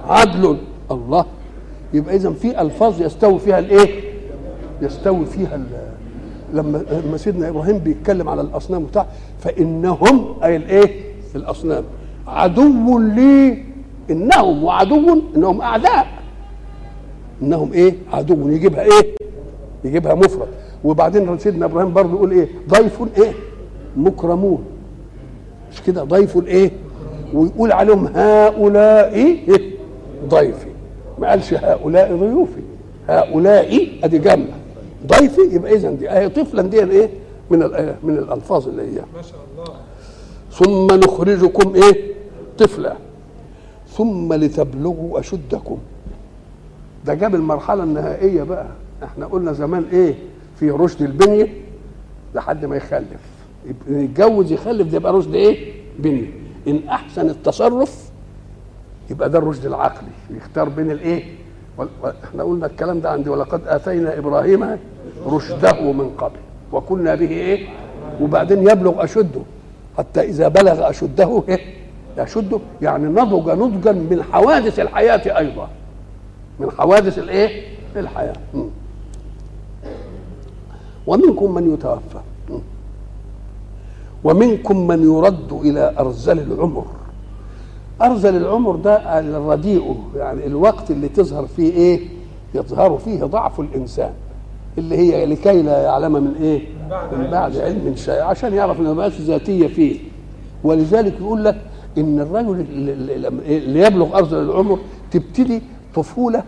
عدل. 0.09 0.57
الله. 0.91 1.25
يبقى 1.95 2.17
إذا 2.17 2.31
في 2.31 2.61
ألفاظ 2.61 3.03
يستوي 3.03 3.39
فيها 3.39 3.59
الإيه؟ 3.59 4.01
يستوي 4.83 5.27
فيها 5.27 5.61
لما 6.53 6.85
لما 7.07 7.17
سيدنا 7.17 7.49
إبراهيم 7.49 7.79
بيتكلم 7.79 8.29
على 8.29 8.41
الأصنام 8.41 8.85
بتاع 8.85 9.07
فإنهم 9.41 10.35
أي 10.45 10.57
الإيه؟ 10.57 11.01
الأصنام. 11.37 11.85
عدو 12.27 12.99
لي 12.99 13.70
إنهم 14.11 14.65
وعدو 14.65 15.23
إنهم 15.37 15.61
أعداء. 15.61 16.07
إنهم 17.43 17.73
إيه؟ 17.73 17.95
عدو. 18.13 18.49
يجيبها 18.49 18.83
إيه؟ 18.83 19.15
يجيبها 19.85 20.15
مفرد. 20.15 20.49
وبعدين 20.85 21.39
سيدنا 21.39 21.67
إبراهيم 21.67 21.93
برضه 21.93 22.15
يقول 22.15 22.31
إيه؟ 22.33 22.49
ضيف 22.69 23.03
إيه؟ 23.19 23.33
مكرمون. 23.97 24.65
مش 25.73 25.83
كده؟ 25.83 26.05
ضيف 26.05 26.47
إيه؟ 26.47 26.71
ويقول 27.35 27.73
عليهم 27.73 28.07
هؤلاء 28.07 29.15
إيه؟ 29.15 29.61
ضيفي. 30.29 30.67
ما 31.19 31.31
قالش 31.31 31.55
هؤلاء 31.55 32.17
ضيوفي. 32.17 32.61
هؤلاء 33.09 33.89
أدي 34.05 34.19
جمع 34.19 34.45
ضيفي 35.07 35.41
يبقى 35.51 35.75
اذا 35.75 35.91
دي 35.91 36.13
آية 36.13 36.29
طفلا 36.29 36.63
دي 36.63 36.83
إيه؟ 36.85 37.11
من 37.51 37.59
من 38.03 38.19
الألفاظ 38.19 38.69
اللي 38.69 38.83
هي. 38.83 39.03
ما 39.15 39.23
شاء 39.23 39.41
الله. 39.53 39.75
ثم 40.53 40.97
نخرجكم 40.99 41.75
إيه؟ 41.75 42.13
طفلا. 42.59 42.97
ثم 44.01 44.33
لتبلغوا 44.33 45.21
أشدكم. 45.21 45.79
ده 47.07 47.15
جاب 47.15 47.35
المرحلة 47.35 47.83
النهائية 47.83 48.43
بقى. 48.43 48.67
إحنا 49.05 49.27
قلنا 49.27 49.53
زمان 49.53 49.85
إيه؟ 49.93 50.15
في 50.61 50.71
رشد 50.71 51.03
البنية 51.03 51.49
لحد 52.35 52.65
ما 52.65 52.77
يخلف. 52.77 53.21
يتجوز 53.89 54.53
يخلف 54.53 54.89
ده 54.89 54.97
يبقى 54.97 55.13
رشد 55.13 55.35
إيه؟ 55.35 55.73
بنيه 55.99 56.27
إن 56.69 56.81
أحسن 56.89 57.29
التصرف 57.29 58.11
يبقى 59.11 59.31
ده 59.31 59.39
الرشد 59.39 59.67
العقلي. 59.67 60.09
يختار 60.37 60.69
بين 60.69 60.91
الإيه؟ 60.91 61.25
إحنا 62.25 62.43
قلنا 62.43 62.67
الكلام 62.67 63.01
ده 63.01 63.11
عندي. 63.11 63.31
ولقد 63.31 63.61
آتينا 63.67 64.19
إبراهيم 64.19 64.77
رشده 65.27 65.93
من 65.93 66.11
قبل. 66.19 66.39
وكنا 66.73 67.15
به 67.15 67.29
إيه؟ 67.31 67.69
وبعدين 68.21 68.59
يبلغ 68.59 69.05
أشده. 69.05 69.41
حتى 69.99 70.21
إذا 70.21 70.49
بلغ 70.49 70.91
أشده 70.91 71.43
إيه؟ 71.49 71.80
يشده 72.23 72.59
يعني 72.83 73.05
نضج 73.05 73.51
نضجا 73.51 73.93
من 73.93 74.23
حوادث 74.33 74.81
الحياة 74.81 75.39
أيضا. 75.39 75.69
من 76.61 76.71
حوادث 76.71 77.19
الإيه؟ 77.19 77.63
الحياة. 77.97 78.37
م. 78.55 78.63
ومنكم 81.07 81.55
من 81.55 81.75
يتوفى. 81.75 82.21
ومنكم 84.25 84.87
من 84.87 85.03
يرد 85.03 85.53
إلى 85.53 85.95
أرذل 85.99 86.39
العمر. 86.39 86.85
أرذل 88.03 88.37
العمر 88.37 88.77
ده 88.77 89.19
الرديء 89.21 89.97
يعني 90.17 90.47
الوقت 90.47 90.91
اللي 90.91 91.09
تظهر 91.09 91.47
فيه 91.47 91.73
إيه؟ 91.73 92.01
يظهر 92.55 92.99
فيه 92.99 93.25
ضعف 93.25 93.61
الإنسان 93.61 94.11
اللي 94.79 94.97
هي 94.97 95.27
لكي 95.27 95.63
لا 95.63 95.83
يعلم 95.83 96.13
من 96.13 96.35
إيه؟ 96.41 96.61
من 97.13 97.31
بعد 97.31 97.57
علم 97.57 97.95
شيء 97.97 98.21
عشان 98.23 98.55
يعرف 98.55 98.81
ان 98.81 98.91
ما 98.93 99.09
ذاتية 99.09 99.67
فيه. 99.67 99.99
ولذلك 100.65 101.15
يقول 101.21 101.45
لك 101.45 101.61
إن 101.99 102.21
الرجل 102.21 102.67
اللي 103.47 103.81
يبلغ 103.81 104.19
ارذل 104.19 104.39
العمر 104.39 104.79
تبتدي 105.11 105.63
طفولة 105.95 106.43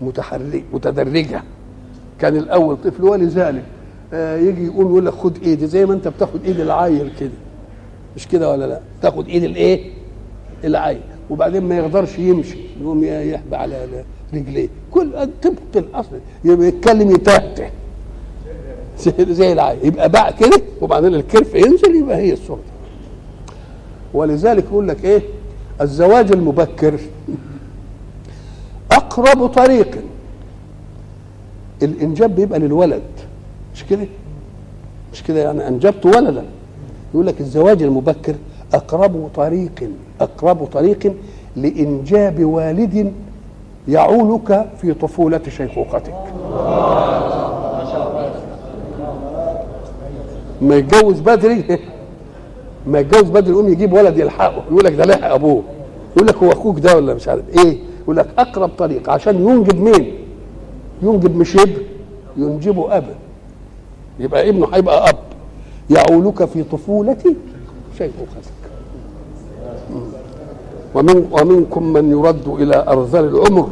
متحرك 0.00 0.64
متدرجة. 0.72 1.42
كان 2.20 2.36
الأول 2.36 2.76
طفل 2.84 3.04
ولذلك 3.04 3.64
آه 4.12 4.36
يجي 4.36 4.64
يقول 4.66 4.86
يقول 4.86 5.06
لك 5.06 5.12
خد 5.12 5.38
إيدي 5.42 5.66
زي 5.66 5.86
ما 5.86 5.94
أنت 5.94 6.08
بتاخد 6.08 6.44
إيد 6.44 6.60
العيل 6.60 7.10
كده. 7.20 7.30
مش 8.16 8.28
كده 8.28 8.50
ولا 8.50 8.66
لا؟ 8.66 8.80
تاخد 9.02 9.28
إيد 9.28 9.44
الإيه؟ 9.44 9.90
العين 10.64 11.00
وبعدين 11.30 11.62
ما 11.64 11.76
يقدرش 11.76 12.18
يمشي. 12.18 12.58
يقوم 12.80 13.04
يحبى 13.04 13.56
على 13.56 14.04
رجليه. 14.34 14.68
كل 14.90 15.28
طبق 15.42 15.54
الأصل. 15.76 16.16
يبقى 16.44 16.66
يتكلم 16.66 17.10
يتهته 17.10 17.70
زي 19.20 19.52
العين 19.52 19.78
يبقى 19.84 20.08
باع 20.08 20.30
كده 20.30 20.62
وبعدين 20.80 21.14
الكرف 21.14 21.54
ينزل 21.54 21.96
يبقى 21.96 22.16
هي 22.16 22.32
الصورة. 22.32 22.60
ولذلك 24.14 24.64
يقول 24.64 24.88
لك 24.88 25.04
إيه؟ 25.04 25.22
الزواج 25.80 26.32
المبكر 26.32 27.00
أقرب 28.92 29.46
طريق. 29.46 29.98
الإنجاب 31.82 32.34
بيبقى 32.34 32.58
للولد. 32.58 33.02
مش 33.74 33.84
كده؟ 33.84 34.06
مش 35.12 35.22
كده 35.22 35.40
يعني؟ 35.42 35.68
أنجبت 35.68 36.06
ولدا. 36.06 36.44
يقول 37.14 37.26
لك 37.26 37.40
الزواج 37.40 37.82
المبكر 37.82 38.34
أقرب 38.74 39.30
طريق 39.34 39.90
أقرب 40.20 40.64
طريق 40.64 41.12
لإنجاب 41.56 42.44
والد 42.44 43.12
يعولك 43.88 44.68
في 44.80 44.94
طفولة 44.94 45.40
شيخوختك. 45.48 46.14
ما 50.62 50.74
يتجوز 50.76 51.20
بدري. 51.20 51.78
ما 52.86 52.98
يتجوز 52.98 53.30
بدري 53.30 53.50
يقوم 53.52 53.68
يجيب 53.68 53.92
ولد 53.92 54.18
يلحقه. 54.18 54.62
يقول 54.70 54.84
لك 54.84 54.92
ده 54.94 55.04
لحق 55.04 55.32
أبوه. 55.32 55.62
يقول 56.16 56.28
لك 56.28 56.36
هو 56.36 56.52
أخوك 56.52 56.78
ده 56.78 56.96
ولا 56.96 57.14
مش 57.14 57.28
عارف 57.28 57.42
إيه. 57.58 57.78
يقول 58.02 58.16
لك 58.16 58.26
أقرب 58.38 58.70
طريق 58.78 59.10
عشان 59.10 59.48
ينجب 59.48 59.80
مين؟ 59.80 60.14
ينجب 61.02 61.36
مش 61.36 61.56
ابن. 61.56 61.82
ينجبه 62.36 62.96
ابا 62.96 63.14
يبقى 64.20 64.48
ابنه 64.48 64.66
هيبقى 64.72 65.10
أب. 65.10 65.16
يعولك 65.90 66.44
في 66.44 66.62
طفوله 66.62 67.16
شيخوختك 67.98 68.50
ومن 70.94 71.26
ومنكم 71.32 71.92
من 71.92 72.10
يرد 72.10 72.48
إلى 72.48 72.84
أرذل 72.88 73.24
العمر 73.24 73.68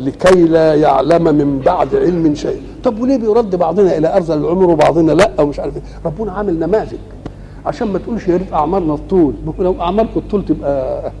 لكي 0.00 0.44
لا 0.44 0.74
يعلم 0.74 1.24
من 1.24 1.58
بعد 1.58 1.94
علم 1.94 2.34
شيء. 2.34 2.62
طب 2.84 3.00
وليه 3.00 3.16
بيرد 3.16 3.56
بعضنا 3.56 3.98
إلى 3.98 4.16
أرذل 4.16 4.38
العمر 4.38 4.70
وبعضنا 4.70 5.12
لأ 5.12 5.40
ومش 5.40 5.60
عارف 5.60 5.76
إيه؟ 5.76 5.82
ربنا 6.04 6.32
عامل 6.32 6.58
نماذج. 6.58 6.98
عشان 7.68 7.88
ما 7.88 7.98
تقولش 7.98 8.28
يا 8.28 8.36
ريت 8.36 8.52
أعمارنا 8.52 8.94
الطول 8.94 9.34
لو 9.58 9.80
أعماركم 9.80 10.20
الطول 10.20 10.44
تبقى 10.44 11.12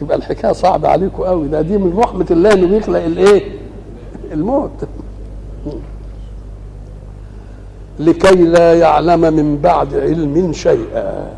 تبقى 0.00 0.16
الحكاية 0.16 0.52
صعبة 0.52 0.88
عليكم 0.88 1.22
قوي. 1.22 1.48
ده 1.48 1.62
دي 1.62 1.78
من 1.78 1.98
رحمة 1.98 2.26
الله 2.30 2.52
إنه 2.52 2.66
بيخلق 2.66 3.04
الإيه؟ 3.04 3.42
الموت. 4.32 4.70
لكي 7.98 8.34
لا 8.34 8.74
يعلم 8.74 9.20
من 9.20 9.58
بعد 9.58 9.94
علم 9.94 10.52
شيئا. 10.52 11.34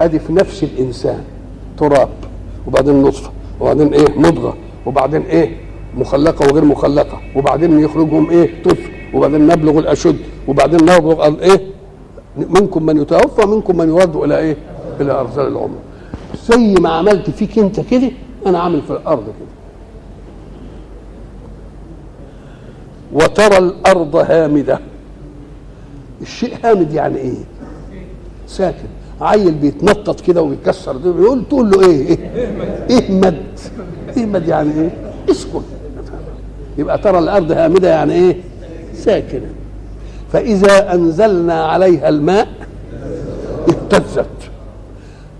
أدي 0.00 0.18
في 0.18 0.32
نفس 0.32 0.62
الإنسان. 0.62 1.24
تراب. 1.78 2.08
وبعدين 2.66 3.02
نطفة. 3.02 3.30
وبعدين 3.60 3.94
إيه؟ 3.94 4.18
مضغة. 4.18 4.56
وبعدين 4.86 5.22
إيه؟ 5.22 5.56
مخلقة 5.96 6.46
وغير 6.46 6.64
مخلقة. 6.64 7.20
وبعدين 7.36 7.80
يخرجهم 7.80 8.30
إيه؟ 8.30 8.62
طفل. 8.62 8.90
وبعدين 9.14 9.46
نبلغ 9.46 9.78
الأشد. 9.78 10.16
وبعدين 10.48 10.80
نبلغ 10.82 11.26
الايه 11.26 11.60
منكم 12.38 12.86
من 12.86 12.96
يتوفى 13.02 13.42
ومنكم 13.46 13.76
من 13.76 13.88
يرد 13.88 14.16
إلى 14.16 14.38
إيه؟ 14.38 14.56
إلى 15.00 15.12
أرذل 15.12 15.46
العمر. 15.46 15.78
زي 16.48 16.74
ما 16.80 16.88
عملت 16.88 17.30
فيك 17.30 17.58
أنت 17.58 17.80
كده 17.80 18.10
أنا 18.46 18.58
عامل 18.58 18.82
في 18.82 18.90
الأرض 18.90 19.22
كده. 19.24 19.48
وترى 23.12 23.58
الأرض 23.58 24.16
هامدة. 24.16 24.78
الشيء 26.22 26.54
هامد 26.64 26.92
يعني 26.92 27.16
إيه؟ 27.16 27.34
ساكن. 28.46 28.88
عيل 29.20 29.54
بيتنطط 29.54 30.20
كده 30.20 30.42
ويكسر 30.42 30.96
ده 30.96 31.10
يقول 31.10 31.44
تقول 31.48 31.70
له 31.70 31.86
إيه؟ 31.90 32.08
إيه؟ 32.08 32.98
إهمد. 32.98 33.42
إهمد 34.18 34.48
يعني 34.48 34.72
إيه؟ 34.80 34.90
اسكن 35.30 35.60
يبقى 36.78 36.98
ترى 36.98 37.18
الأرض 37.18 37.52
هامدة 37.52 37.88
يعني 37.88 38.12
إيه؟ 38.12 38.36
ساكنة. 38.94 39.50
فإذا 40.32 40.94
أنزلنا 40.94 41.64
عليها 41.64 42.08
الماء 42.08 42.48
اهتزت. 43.68 44.26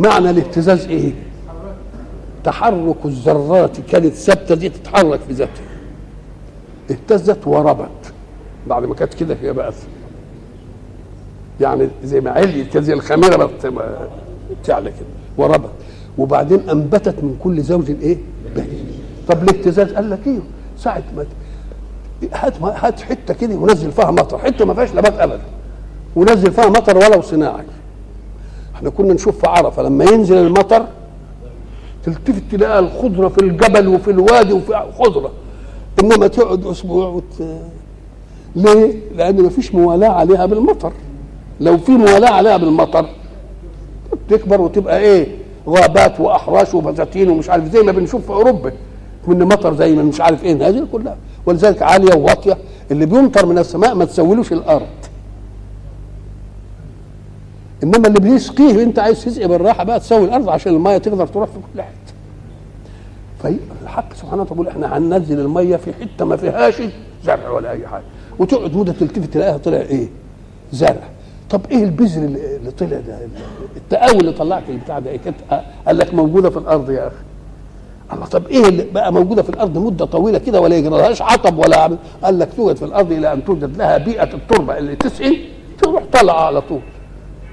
معنى 0.01 0.31
الاهتزاز 0.31 0.87
إيه؟ 0.87 1.12
تحرك 2.44 2.96
الذرات 3.05 3.77
كانت 3.81 4.14
ثابتة 4.14 4.55
دي 4.55 4.68
تتحرك 4.68 5.20
في 5.20 5.33
ذاتها. 5.33 5.62
اهتزت 6.90 7.46
وربت. 7.46 8.12
بعد 8.66 8.85
ما 8.85 8.94
كانت 8.94 9.14
كده 9.14 9.37
هي 9.42 9.53
بقت 9.53 9.74
يعني 11.61 11.88
زي 12.05 12.20
ما 12.20 12.31
عليت 12.31 12.72
كده 12.72 12.83
زي 12.83 12.92
الخميرة 12.92 13.37
بقت 13.37 13.72
تعلى 14.64 14.90
كده 14.90 15.09
وربت. 15.38 15.70
وبعدين 16.18 16.70
أنبتت 16.70 17.14
من 17.22 17.37
كل 17.42 17.62
زوج 17.62 17.90
إيه؟ 17.90 18.18
بهيج. 18.57 18.68
طب 19.29 19.42
الاهتزاز 19.42 19.92
قال 19.92 20.11
لك 20.11 20.27
إيه؟ 20.27 20.38
ساعة 20.79 21.03
ما 21.16 21.27
هات 22.33 22.62
هات 22.62 23.00
حتة 23.00 23.35
كده 23.35 23.54
ونزل 23.54 23.92
فيها 23.92 24.11
مطر. 24.11 24.38
حتة 24.38 24.64
ما 24.64 24.74
فيهاش 24.74 24.90
نبات 24.94 25.20
ابدا. 25.20 25.40
ونزل 26.16 26.52
فيها 26.52 26.66
مطر 26.68 26.96
ولو 26.96 27.22
صناعي. 27.22 27.64
إحنا 28.74 28.90
كنا 28.90 29.14
نشوف 29.14 29.40
في 29.40 29.46
عرفة 29.46 29.83
لما 29.83 30.04
ينزل 30.04 30.37
المطر 30.37 30.87
تلتفت 32.04 32.42
تلاقي 32.52 32.78
الخضرة 32.78 33.28
في 33.28 33.38
الجبل 33.40 33.88
وفي 33.88 34.11
الوادي 34.11 34.52
وفي 34.52 34.83
خضرة. 34.98 35.31
إنما 36.02 36.26
تقعد 36.26 36.66
أسبوع 36.66 37.07
وت... 37.07 37.42
ليه؟ 38.57 38.94
لأن 39.16 39.42
ما 39.42 39.48
فيش 39.48 39.74
موالاة 39.74 40.09
عليها 40.09 40.46
بالمطر. 40.46 40.92
لو 41.61 41.78
في 41.78 41.92
موالاة 41.92 42.31
عليها 42.31 42.57
بالمطر 42.57 43.07
تكبر 44.28 44.61
وتبقى 44.61 44.98
إيه؟ 44.98 45.26
غابات 45.68 46.20
وأحراش 46.20 46.74
وبساتين 46.74 47.31
ومش 47.31 47.50
عارف 47.50 47.64
زي 47.72 47.83
ما 47.83 47.92
بنشوف 47.92 48.22
في 48.24 48.31
أوروبا. 48.31 48.72
من 49.28 49.38
مطر 49.44 49.74
زي 49.74 49.96
ما 49.96 50.02
مش 50.02 50.20
عارف 50.20 50.44
إيه 50.44 50.68
هذه 50.68 50.86
كلها. 50.92 51.16
ولذلك 51.46 51.82
عالية 51.82 52.14
وواطية. 52.16 52.58
اللي 52.90 53.06
بيمطر 53.06 53.46
من 53.46 53.58
السماء 53.58 53.94
ما 53.94 54.04
تسولوش 54.04 54.52
الأرض. 54.52 54.86
إنما 57.82 58.08
اللي 58.08 58.20
بيسقيه 58.20 58.82
أنت 58.82 58.98
عايز 58.98 59.24
تسقي 59.24 59.48
بالراحة 59.48 59.84
بقى 59.84 60.00
تسوي 60.00 60.24
الأرض 60.24 60.48
عشان 60.48 60.74
المية 60.74 60.98
تقدر 60.98 61.26
تروح 61.26 61.48
في 61.48 61.58
كل 61.74 61.82
حتة. 61.82 62.12
فالحق 63.42 64.14
سبحانه 64.14 64.42
وتعالى 64.42 64.50
بيقول 64.54 64.68
إحنا 64.68 64.98
هننزل 64.98 65.40
المية 65.40 65.76
في 65.76 65.92
حتة 65.92 66.24
ما 66.24 66.36
فيهاش 66.36 66.82
زرع 67.24 67.50
ولا 67.50 67.70
أي 67.70 67.86
حاجة. 67.86 68.04
وتقعد 68.38 68.76
مدة 68.76 68.92
تلتفت 68.92 69.32
تلاقيها 69.34 69.56
طلع 69.56 69.76
إيه؟ 69.76 70.08
زرع. 70.72 71.08
طب 71.50 71.60
إيه 71.70 71.84
البذر 71.84 72.22
اللي 72.24 72.70
طلع 72.78 73.00
ده؟ 73.00 73.18
التقاوي 73.76 74.20
اللي 74.20 74.32
طلعت 74.32 74.62
البتاع 74.68 74.98
ده؟ 74.98 75.16
كانت 75.16 75.36
قال 75.86 75.98
لك 75.98 76.14
موجودة 76.14 76.50
في 76.50 76.56
الأرض 76.56 76.90
يا 76.90 77.06
أخي. 77.06 77.16
الله. 78.12 78.27
طب 78.27 78.47
إيه 78.47 78.64
اللي 78.68 78.83
بقى 78.94 79.12
موجودة 79.12 79.42
في 79.42 79.51
الأرض 79.51 79.79
مدة 79.79 80.05
طويلة 80.05 80.38
كده 80.38 80.61
ولا 80.61 80.77
يجرالهاش 80.77 81.23
عطب 81.23 81.59
ولا 81.59 81.81
عمل 81.81 81.99
قال 82.23 82.38
لك 82.38 82.49
توجد 82.57 82.77
في 82.77 82.85
الأرض 82.85 83.12
إلى 83.12 83.33
أن 83.33 83.44
توجد 83.44 83.77
لها 83.77 83.99
بيئة 83.99 84.35
التربة 84.35 84.79
اللي 84.79 84.97
تسقي 84.97 85.37
تروح 85.83 86.03
طالعة 86.12 86.40
على 86.47 86.61
طول. 86.61 86.81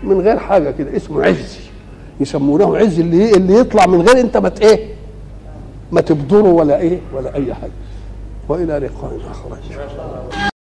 من 0.03 0.21
غير 0.21 0.39
حاجة 0.39 0.71
كده 0.71 0.95
اسمه 0.95 1.23
عز 1.25 1.57
يسمونه 2.19 2.77
عز 2.77 2.99
اللي 2.99 3.31
اللي 3.31 3.53
يطلع 3.53 3.85
من 3.85 4.01
غير 4.01 4.19
أنت 4.19 4.37
ما 4.37 4.51
إيه؟ 4.61 4.95
ما 5.91 6.01
تبذره 6.01 6.49
ولا 6.49 6.79
إيه؟ 6.79 6.99
ولا 7.13 7.35
أي 7.35 7.53
حاجة. 7.53 7.71
وإلى 8.49 8.77
لقاء 8.79 9.17
آخر. 9.31 9.57